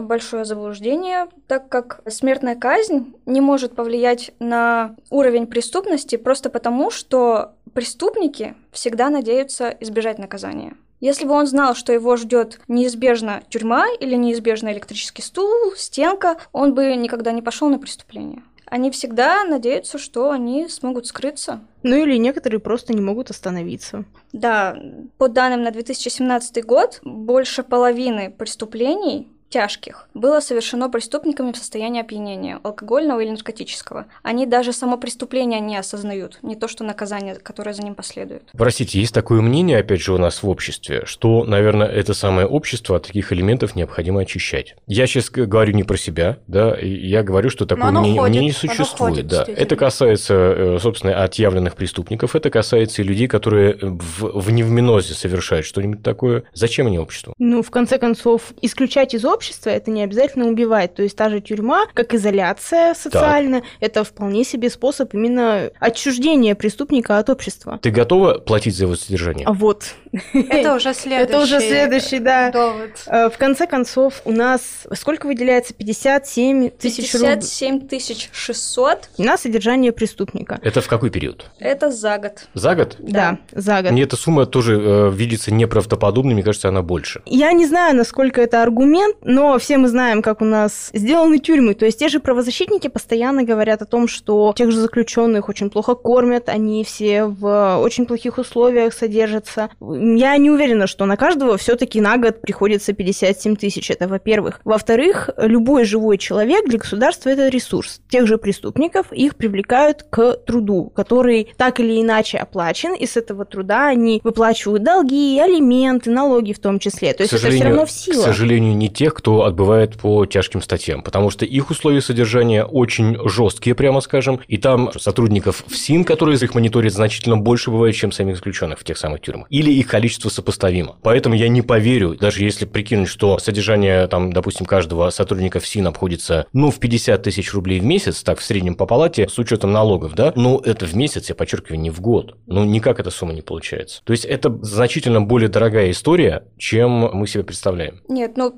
большое 0.02 0.46
заблуждение, 0.46 1.28
так 1.46 1.70
как 1.70 2.02
смертная 2.08 2.56
казнь 2.56 3.14
не 3.36 3.42
может 3.42 3.76
повлиять 3.76 4.32
на 4.40 4.96
уровень 5.10 5.46
преступности 5.46 6.16
просто 6.16 6.50
потому, 6.50 6.90
что 6.90 7.52
преступники 7.74 8.56
всегда 8.72 9.10
надеются 9.10 9.76
избежать 9.82 10.20
наказания. 10.20 10.78
Если 11.02 11.26
бы 11.26 11.34
он 11.34 11.46
знал, 11.46 11.76
что 11.76 11.92
его 11.92 12.16
ждет 12.16 12.62
неизбежно 12.70 13.44
тюрьма 13.50 13.88
или 14.00 14.16
неизбежно 14.16 14.72
электрический 14.72 15.22
стул, 15.22 15.74
стенка, 15.76 16.38
он 16.54 16.74
бы 16.74 16.96
никогда 16.96 17.34
не 17.34 17.42
пошел 17.42 17.68
на 17.68 17.78
преступление. 17.78 18.42
Они 18.68 18.90
всегда 18.90 19.44
надеются, 19.44 19.98
что 19.98 20.32
они 20.32 20.70
смогут 20.70 21.06
скрыться. 21.06 21.60
Ну 21.84 21.98
или 21.98 22.16
некоторые 22.16 22.62
просто 22.62 22.94
не 22.94 23.02
могут 23.02 23.30
остановиться. 23.30 24.06
Да, 24.32 24.78
по 25.18 25.28
данным 25.28 25.62
на 25.62 25.72
2017 25.72 26.66
год, 26.66 27.02
больше 27.04 27.64
половины 27.64 28.32
преступлений 28.32 29.28
тяжких 29.50 30.08
было 30.14 30.40
совершено 30.40 30.90
преступниками 30.90 31.52
в 31.52 31.58
состоянии 31.58 32.02
опьянения, 32.02 32.60
алкогольного 32.64 33.20
или 33.20 33.32
наркотического. 33.32 34.06
Они 34.24 34.46
даже 34.46 34.74
само 34.74 34.98
преступление 34.98 35.60
не 35.60 35.78
осознают, 35.78 36.40
не 36.42 36.56
то 36.56 36.68
что 36.68 36.84
наказание, 36.84 37.36
которое 37.36 37.74
за 37.74 37.84
ним 37.84 37.96
последует. 37.96 38.44
Простите, 38.58 39.00
есть 39.00 39.14
такое 39.14 39.42
мнение, 39.42 39.80
опять 39.80 40.02
же, 40.02 40.14
у 40.14 40.18
нас 40.18 40.44
в 40.44 40.50
обществе, 40.50 41.04
что, 41.06 41.44
наверное, 41.44 41.88
это 41.88 42.14
самое 42.14 42.48
общество 42.48 42.98
от 42.98 43.08
таких 43.08 43.32
элементов 43.32 43.76
необходимо 43.76 44.22
очищать. 44.22 44.76
Я 44.88 45.08
сейчас 45.08 45.30
говорю 45.30 45.74
не 45.74 45.84
про 45.84 45.98
себя, 45.98 46.38
да, 46.48 46.76
я 46.78 47.24
говорю, 47.24 47.50
что 47.50 47.66
такое 47.66 47.92
мнение, 47.92 48.20
ходит, 48.20 48.36
мнение 48.36 48.54
существует. 48.54 49.16
ходит, 49.16 49.28
да. 49.28 49.46
Это 49.48 49.76
касается, 49.76 50.34
э, 50.34 50.80
собственно, 50.82 51.24
отъявленных 51.24 51.76
преступников, 51.76 52.36
это 52.36 52.50
касается 52.50 53.02
и 53.02 53.06
людей, 53.06 53.28
которые 53.28 53.78
в, 53.82 54.42
в 54.42 54.52
невминозе 54.52 55.14
совершают 55.14 55.66
что-нибудь 55.66 56.04
такое. 56.04 56.44
Зачем 56.54 56.88
они 56.88 57.00
обществу? 57.00 57.34
Ну, 57.38 57.62
в 57.62 57.72
конце 57.72 57.98
концов, 57.98 58.54
исключать 58.62 59.14
из 59.14 59.24
общества 59.24 59.35
это 59.42 59.92
не 59.92 60.04
обязательно 60.04 60.48
убивать. 60.48 60.94
То 60.96 61.04
есть 61.04 61.16
та 61.16 61.30
же 61.30 61.42
тюрьма, 61.42 61.86
как 61.94 62.14
изоляция 62.14 62.94
социальная, 62.94 63.62
так. 63.62 63.70
это 63.80 64.04
вполне 64.04 64.44
себе 64.44 64.70
способ 64.70 65.14
именно 65.14 65.72
отчуждения 65.80 66.56
преступника 66.56 67.18
от 67.18 67.30
общества. 67.30 67.80
Ты 67.82 67.92
готова 67.92 68.40
платить 68.40 68.76
за 68.76 68.86
его 68.86 68.96
содержание? 68.96 69.46
А 69.46 69.54
вот. 69.54 69.96
Это 70.34 70.76
уже 70.76 70.94
следующий. 70.94 71.24
Это 71.24 71.40
уже 71.40 71.60
следующий, 71.60 72.20
да. 72.20 72.52
Довод. 72.52 72.92
Э, 73.08 73.30
в 73.30 73.38
конце 73.38 73.68
концов, 73.68 74.22
у 74.26 74.32
нас 74.32 74.62
сколько 74.94 75.28
выделяется? 75.28 75.74
57 75.74 76.70
тысяч 76.70 77.14
рублей. 77.14 77.36
57 77.36 77.88
тысяч 77.88 78.30
600. 78.32 79.10
На 79.18 79.38
содержание 79.38 79.92
преступника. 79.92 80.60
Это 80.62 80.82
в 80.82 80.88
какой 80.88 81.10
период? 81.10 81.46
Это 81.60 81.92
за 81.92 82.18
год. 82.18 82.48
За 82.54 82.76
год? 82.76 82.96
Да, 83.00 83.38
да 83.52 83.62
за 83.66 83.82
год. 83.82 83.92
Мне 83.92 84.04
эта 84.04 84.16
сумма 84.16 84.46
тоже 84.46 84.80
э, 84.80 85.10
видится 85.12 85.54
неправдоподобной, 85.54 86.34
мне 86.34 86.44
кажется, 86.44 86.70
она 86.70 86.82
больше. 86.82 87.22
Я 87.26 87.52
не 87.54 87.66
знаю, 87.66 87.96
насколько 87.96 88.42
это 88.42 88.62
аргумент, 88.62 89.18
но 89.26 89.58
все 89.58 89.78
мы 89.78 89.88
знаем, 89.88 90.22
как 90.22 90.42
у 90.42 90.46
нас 90.46 90.92
сделаны 90.94 91.40
тюрьмы. 91.40 91.74
То 91.74 91.86
есть 91.86 92.00
те 92.00 92.08
же 92.08 92.20
правозащитники 92.20 92.88
постоянно 92.88 93.44
говорят 93.44 93.82
о 93.82 93.86
том, 93.86 94.08
что 94.08 94.54
тех 94.56 94.72
же 94.72 94.80
заключенных 94.80 95.50
очень 95.50 95.70
плохо 95.70 95.96
кормят, 95.96 96.48
они 96.48 96.84
все 96.84 97.26
в 97.26 97.80
очень 97.80 98.06
плохих 98.06 98.38
условиях 98.38 98.94
содержатся. 98.94 99.70
Я 99.82 100.38
не 100.38 100.52
уверена, 100.52 100.86
что 100.86 101.06
на 101.06 101.18
каждого 101.18 101.58
все-таки 101.58 102.00
на 102.00 102.18
год 102.18 102.42
приходится 102.42 102.94
57 102.94 103.56
тысяч. 103.56 103.90
Это 103.90 104.08
во-первых. 104.08 104.62
Во-вторых, 104.64 105.32
любой 105.38 105.86
живой 105.86 106.20
человек 106.20 106.68
для 106.68 106.78
государства 106.78 107.30
это 107.30 107.48
ресурс. 107.48 108.02
Тех 108.10 108.28
же 108.28 108.38
преступников 108.38 109.12
их 109.12 109.36
привлекают 109.36 110.04
к 110.04 110.34
труду, 110.46 110.92
который 110.96 111.50
так 111.58 111.80
или 111.80 112.00
иначе 112.02 112.38
оплачен, 112.38 112.94
и 112.94 113.08
с 113.08 113.18
этого 113.18 113.46
труда 113.46 113.88
они 113.88 114.22
выплачивают 114.24 114.84
долги, 114.84 115.40
алименты, 115.40 116.12
налоги 116.12 116.54
в 116.54 116.60
том 116.60 116.78
числе. 116.78 117.14
То 117.14 117.24
есть 117.24 117.34
это 117.34 117.50
все 117.50 117.64
равно 117.64 117.86
в 117.88 117.92
силу. 117.92 118.22
К 118.22 118.26
сожалению, 118.26 118.76
не 118.76 118.90
тех, 118.90 119.15
кто 119.16 119.46
отбывает 119.46 119.98
по 119.98 120.26
тяжким 120.26 120.62
статьям, 120.62 121.02
потому 121.02 121.30
что 121.30 121.46
их 121.46 121.72
условия 121.72 122.02
содержания 122.02 122.64
очень 122.64 123.18
жесткие, 123.28 123.76
прямо 123.76 124.02
скажем, 124.02 124.40
и 124.48 124.58
там 124.58 124.92
сотрудников 124.98 125.64
ФСИН, 125.68 126.04
которые 126.04 126.36
их 126.36 126.54
мониторят, 126.54 126.94
значительно 126.94 127.38
больше 127.38 127.72
бывает, 127.72 127.96
чем 127.96 128.12
самих 128.12 128.36
заключенных 128.38 128.80
в 128.80 128.84
тех 128.84 128.98
самых 128.98 129.22
тюрьмах. 129.22 129.48
Или 129.50 129.72
их 129.72 129.88
количество 129.88 130.30
сопоставимо. 130.30 130.98
Поэтому 131.02 131.36
я 131.36 131.48
не 131.48 131.62
поверю, 131.62 132.16
даже 132.16 132.44
если 132.44 132.66
прикинуть, 132.66 133.08
что 133.08 133.40
содержание, 133.40 134.08
там, 134.08 134.34
допустим, 134.34 134.66
каждого 134.66 135.10
сотрудника 135.10 135.60
ФСИН 135.60 135.88
обходится, 135.88 136.46
ну, 136.54 136.70
в 136.70 136.80
50 136.80 137.24
тысяч 137.24 137.54
рублей 137.54 137.80
в 137.80 137.86
месяц, 137.86 138.22
так, 138.22 138.40
в 138.40 138.44
среднем 138.44 138.76
по 138.76 138.86
палате, 138.86 139.28
с 139.30 139.40
учетом 139.40 139.72
налогов, 139.72 140.14
да, 140.14 140.34
ну, 140.36 140.60
это 140.60 140.86
в 140.86 140.96
месяц, 140.96 141.30
я 141.30 141.36
подчеркиваю, 141.36 141.80
не 141.80 141.90
в 141.90 142.02
год. 142.02 142.38
Ну, 142.48 142.66
никак 142.66 143.00
эта 143.00 143.12
сумма 143.12 143.34
не 143.34 143.42
получается. 143.42 144.02
То 144.04 144.12
есть, 144.12 144.26
это 144.26 144.50
значительно 144.62 145.22
более 145.22 145.50
дорогая 145.50 145.92
история, 145.92 146.44
чем 146.58 146.92
мы 146.92 147.28
себе 147.28 147.44
представляем. 147.44 148.02
Нет, 148.08 148.34
ну, 148.36 148.52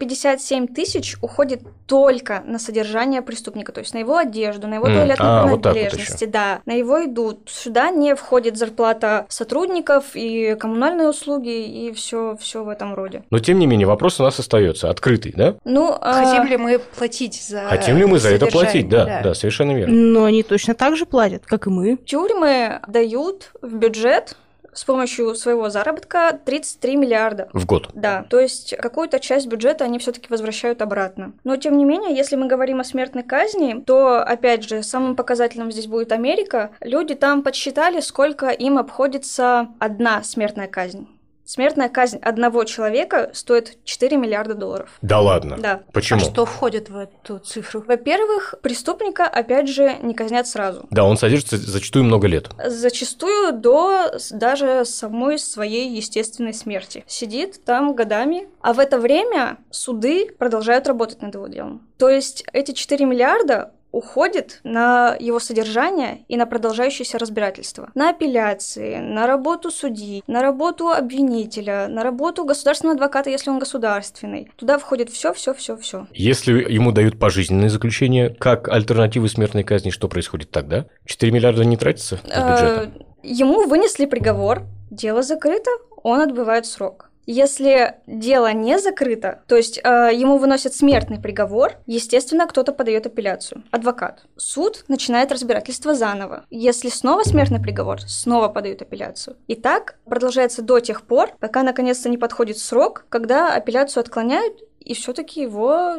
57 0.47 0.67
тысяч 0.67 1.17
уходит 1.21 1.61
только 1.85 2.41
на 2.45 2.59
содержание 2.59 3.21
преступника, 3.21 3.71
то 3.71 3.79
есть 3.79 3.93
на 3.93 3.99
его 3.99 4.17
одежду, 4.17 4.67
на 4.67 4.75
его 4.75 4.87
mm. 4.87 4.93
туалетные 4.93 5.29
а, 5.29 5.43
принадлежности, 5.43 6.25
вот 6.25 6.31
да, 6.31 6.61
на 6.65 6.73
его 6.73 6.97
еду. 6.97 7.39
Сюда 7.45 7.91
не 7.91 8.15
входит 8.15 8.57
зарплата 8.57 9.25
сотрудников 9.29 10.15
и 10.15 10.55
коммунальные 10.59 11.09
услуги 11.09 11.65
и 11.65 11.91
все, 11.93 12.37
все 12.39 12.63
в 12.63 12.69
этом 12.69 12.93
роде. 12.93 13.23
Но 13.29 13.39
тем 13.39 13.59
не 13.59 13.67
менее 13.67 13.87
вопрос 13.87 14.19
у 14.19 14.23
нас 14.23 14.39
остается 14.39 14.89
открытый, 14.89 15.33
да? 15.35 15.55
Ну, 15.63 15.95
а 15.99 16.23
хотим 16.23 16.45
ли 16.47 16.57
мы 16.57 16.79
платить 16.79 17.41
за 17.41 17.65
хотим 17.67 17.97
ли 17.97 18.05
мы 18.05 18.19
за 18.19 18.29
это 18.29 18.47
платить, 18.47 18.89
да, 18.89 19.05
да, 19.05 19.21
да, 19.23 19.33
совершенно 19.33 19.73
верно. 19.73 19.93
Но 19.93 20.23
они 20.25 20.43
точно 20.43 20.73
так 20.73 20.95
же 20.95 21.05
платят, 21.05 21.45
как 21.45 21.67
и 21.67 21.69
мы. 21.69 21.97
Тюрьмы 21.97 22.79
дают 22.87 23.51
в 23.61 23.75
бюджет 23.75 24.37
с 24.77 24.83
помощью 24.83 25.33
своего 25.33 25.69
заработка 25.69 26.39
33 26.45 26.95
миллиарда. 26.95 27.49
В 27.51 27.65
год? 27.65 27.89
Да, 27.95 28.23
то 28.29 28.39
есть 28.39 28.75
какую-то 28.77 29.19
часть 29.19 29.47
бюджета 29.47 29.85
они 29.85 29.97
все-таки 29.97 30.27
возвращают 30.29 30.83
обратно. 30.83 31.33
Но 31.43 31.57
тем 31.57 31.77
не 31.77 31.83
менее, 31.83 32.15
если 32.15 32.35
мы 32.35 32.47
говорим 32.47 32.79
о 32.79 32.83
смертной 32.83 33.23
казни, 33.23 33.81
то, 33.85 34.21
опять 34.21 34.63
же, 34.63 34.83
самым 34.83 35.15
показательным 35.15 35.71
здесь 35.71 35.87
будет 35.87 36.11
Америка. 36.11 36.71
Люди 36.81 37.15
там 37.15 37.41
подсчитали, 37.41 38.01
сколько 38.01 38.49
им 38.49 38.77
обходится 38.77 39.69
одна 39.79 40.21
смертная 40.21 40.67
казнь. 40.67 41.07
Смертная 41.47 41.87
казнь 41.87 42.19
одного 42.21 42.65
человека 42.65 43.29
стоит 43.33 43.77
4 43.85 44.17
миллиарда 44.17 44.53
долларов. 44.53 44.89
Да 45.01 45.21
ладно? 45.21 45.55
Да. 45.57 45.81
Почему? 45.93 46.19
А 46.19 46.23
что 46.23 46.45
входит 46.45 46.89
в 46.89 46.97
эту 46.97 47.39
цифру? 47.39 47.81
Во-первых, 47.87 48.55
преступника, 48.61 49.23
опять 49.23 49.69
же, 49.69 49.95
не 50.03 50.13
казнят 50.13 50.45
сразу. 50.45 50.85
Да, 50.91 51.05
он 51.05 51.15
содержится 51.15 51.55
зачастую 51.55 52.03
много 52.03 52.27
лет. 52.27 52.49
Зачастую 52.65 53.53
до 53.53 54.11
даже 54.31 54.83
самой 54.83 55.39
своей 55.39 55.89
естественной 55.95 56.53
смерти. 56.53 57.05
Сидит 57.07 57.63
там 57.63 57.95
годами, 57.95 58.49
а 58.59 58.73
в 58.73 58.79
это 58.79 58.99
время 58.99 59.57
суды 59.71 60.35
продолжают 60.37 60.85
работать 60.85 61.21
над 61.21 61.33
его 61.33 61.47
делом. 61.47 61.87
То 61.97 62.09
есть 62.09 62.43
эти 62.51 62.73
4 62.73 63.05
миллиарда 63.05 63.71
уходит 63.91 64.59
на 64.63 65.15
его 65.19 65.39
содержание 65.39 66.25
и 66.27 66.37
на 66.37 66.45
продолжающееся 66.45 67.17
разбирательство. 67.17 67.89
На 67.95 68.09
апелляции, 68.09 68.97
на 68.97 69.27
работу 69.27 69.71
судьи, 69.71 70.23
на 70.27 70.41
работу 70.41 70.89
обвинителя, 70.89 71.87
на 71.87 72.03
работу 72.03 72.45
государственного 72.45 72.95
адвоката, 72.95 73.29
если 73.29 73.49
он 73.49 73.59
государственный. 73.59 74.51
Туда 74.55 74.77
входит 74.77 75.09
все, 75.09 75.33
все, 75.33 75.53
все, 75.53 75.77
все. 75.77 76.07
Если 76.13 76.53
ему 76.71 76.91
дают 76.91 77.19
пожизненное 77.19 77.69
заключение, 77.69 78.29
как 78.29 78.67
альтернативы 78.69 79.29
смертной 79.29 79.63
казни, 79.63 79.89
что 79.89 80.07
происходит 80.07 80.51
тогда? 80.51 80.85
4 81.05 81.31
миллиарда 81.31 81.65
не 81.65 81.77
тратится? 81.77 82.19
Э, 82.25 82.87
ему 83.23 83.67
вынесли 83.67 84.05
приговор, 84.05 84.63
дело 84.89 85.23
закрыто, 85.23 85.71
он 86.03 86.21
отбывает 86.21 86.65
срок. 86.65 87.06
Если 87.29 87.95
дело 88.07 88.53
не 88.53 88.79
закрыто, 88.79 89.43
то 89.47 89.57
есть 89.57 89.81
э, 89.83 90.11
ему 90.13 90.37
выносят 90.37 90.73
смертный 90.73 91.19
приговор, 91.19 91.73
естественно, 91.85 92.47
кто-то 92.47 92.71
подает 92.71 93.05
апелляцию. 93.05 93.65
Адвокат. 93.69 94.23
Суд 94.37 94.85
начинает 94.87 95.33
разбирательство 95.33 95.93
заново. 95.93 96.45
Если 96.49 96.87
снова 96.87 97.23
смертный 97.23 97.61
приговор, 97.61 98.01
снова 98.01 98.47
подают 98.47 98.81
апелляцию. 98.81 99.35
И 99.47 99.55
так 99.55 99.99
продолжается 100.05 100.61
до 100.61 100.79
тех 100.79 101.01
пор, 101.01 101.31
пока 101.41 101.63
наконец-то 101.63 102.07
не 102.07 102.17
подходит 102.17 102.59
срок, 102.59 103.05
когда 103.09 103.53
апелляцию 103.53 104.01
отклоняют 104.01 104.63
и 104.79 104.93
все-таки 104.93 105.41
его 105.41 105.97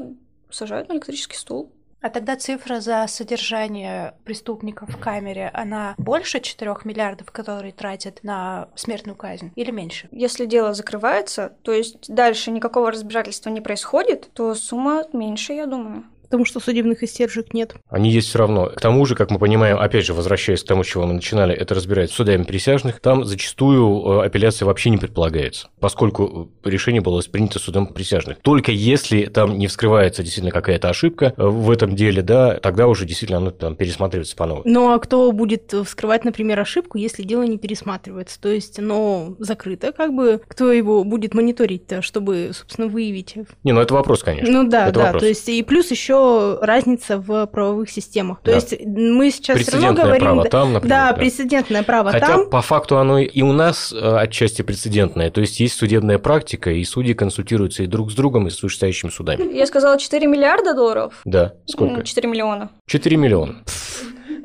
сажают 0.48 0.88
на 0.88 0.94
электрический 0.94 1.36
стул. 1.36 1.70
А 2.00 2.10
тогда 2.10 2.36
цифра 2.36 2.80
за 2.80 3.06
содержание 3.08 4.14
преступников 4.24 4.90
в 4.90 4.98
камере, 4.98 5.50
она 5.52 5.94
больше 5.98 6.40
4 6.40 6.76
миллиардов, 6.84 7.30
которые 7.32 7.72
тратят 7.72 8.20
на 8.22 8.68
смертную 8.76 9.16
казнь, 9.16 9.52
или 9.56 9.70
меньше? 9.70 10.08
Если 10.12 10.46
дело 10.46 10.74
закрывается, 10.74 11.56
то 11.62 11.72
есть 11.72 12.12
дальше 12.12 12.50
никакого 12.50 12.92
разбирательства 12.92 13.50
не 13.50 13.60
происходит, 13.60 14.30
то 14.32 14.54
сумма 14.54 15.04
меньше, 15.12 15.52
я 15.54 15.66
думаю 15.66 16.04
потому 16.28 16.44
что 16.44 16.60
судебных 16.60 17.02
истержек 17.02 17.54
нет. 17.54 17.74
Они 17.88 18.10
есть 18.10 18.28
все 18.28 18.38
равно. 18.38 18.66
К 18.66 18.80
тому 18.80 19.06
же, 19.06 19.14
как 19.14 19.30
мы 19.30 19.38
понимаем, 19.38 19.78
опять 19.78 20.04
же, 20.04 20.12
возвращаясь 20.12 20.62
к 20.62 20.66
тому, 20.66 20.84
с 20.84 20.86
чего 20.86 21.06
мы 21.06 21.14
начинали, 21.14 21.54
это 21.54 21.74
разбирать 21.74 22.10
судами 22.10 22.42
присяжных, 22.42 23.00
там 23.00 23.24
зачастую 23.24 24.20
э, 24.20 24.26
апелляция 24.26 24.66
вообще 24.66 24.90
не 24.90 24.98
предполагается, 24.98 25.68
поскольку 25.80 26.50
решение 26.64 27.00
было 27.00 27.22
принято 27.32 27.58
судом 27.58 27.86
присяжных. 27.86 28.38
Только 28.42 28.72
если 28.72 29.24
там 29.24 29.58
не 29.58 29.68
вскрывается 29.68 30.22
действительно 30.22 30.52
какая-то 30.52 30.90
ошибка 30.90 31.32
э, 31.34 31.46
в 31.46 31.70
этом 31.70 31.96
деле, 31.96 32.20
да, 32.20 32.54
тогда 32.54 32.88
уже 32.88 33.06
действительно 33.06 33.38
оно 33.38 33.50
там 33.50 33.74
пересматривается 33.74 34.36
по 34.36 34.44
новой. 34.44 34.62
Ну 34.66 34.92
а 34.92 34.98
кто 34.98 35.32
будет 35.32 35.72
вскрывать, 35.86 36.24
например, 36.24 36.60
ошибку, 36.60 36.98
если 36.98 37.22
дело 37.22 37.44
не 37.44 37.56
пересматривается? 37.56 38.38
То 38.38 38.50
есть 38.50 38.78
оно 38.78 39.34
закрыто, 39.38 39.92
как 39.92 40.12
бы, 40.12 40.42
кто 40.46 40.72
его 40.72 41.04
будет 41.04 41.34
мониторить-то, 41.34 42.02
чтобы, 42.02 42.50
собственно, 42.52 42.88
выявить? 42.88 43.36
Не, 43.64 43.72
ну 43.72 43.80
это 43.80 43.94
вопрос, 43.94 44.22
конечно. 44.22 44.52
Ну 44.52 44.68
да, 44.68 44.88
это 44.88 44.98
да, 44.98 45.04
вопрос. 45.06 45.22
то 45.22 45.28
есть 45.28 45.48
и 45.48 45.62
плюс 45.62 45.90
еще 45.90 46.17
еще 46.18 46.58
разница 46.64 47.18
в 47.18 47.46
правовых 47.46 47.90
системах. 47.90 48.38
То 48.42 48.50
Да. 48.50 48.54
есть 48.56 48.74
мы 48.84 49.30
сейчас 49.30 49.58
все 49.58 49.72
равно 49.72 49.88
Прецедентное 49.88 50.04
говорим... 50.06 50.24
право 50.26 50.42
да, 50.44 50.50
там, 50.50 50.72
например. 50.72 50.96
да, 50.96 51.12
прецедентное 51.14 51.82
право 51.82 52.10
Хотя 52.10 52.26
там. 52.26 52.50
по 52.50 52.60
факту 52.62 52.98
оно 52.98 53.18
и 53.18 53.42
у 53.42 53.52
нас 53.52 53.92
э, 53.92 54.16
отчасти 54.16 54.62
прецедентное. 54.62 55.30
То 55.30 55.40
есть 55.40 55.60
есть 55.60 55.76
судебная 55.76 56.18
практика, 56.18 56.70
и 56.70 56.84
судьи 56.84 57.14
консультируются 57.14 57.82
и 57.82 57.86
друг 57.86 58.10
с 58.10 58.14
другом, 58.14 58.46
и 58.46 58.50
с 58.50 58.62
вышестоящими 58.62 59.10
судами. 59.10 59.54
Я 59.56 59.66
сказала 59.66 59.98
4 59.98 60.26
миллиарда 60.26 60.74
долларов. 60.74 61.20
Да, 61.24 61.54
сколько? 61.66 61.94
М, 62.00 62.02
4 62.04 62.28
миллиона. 62.28 62.70
4 62.86 63.16
миллиона. 63.16 63.56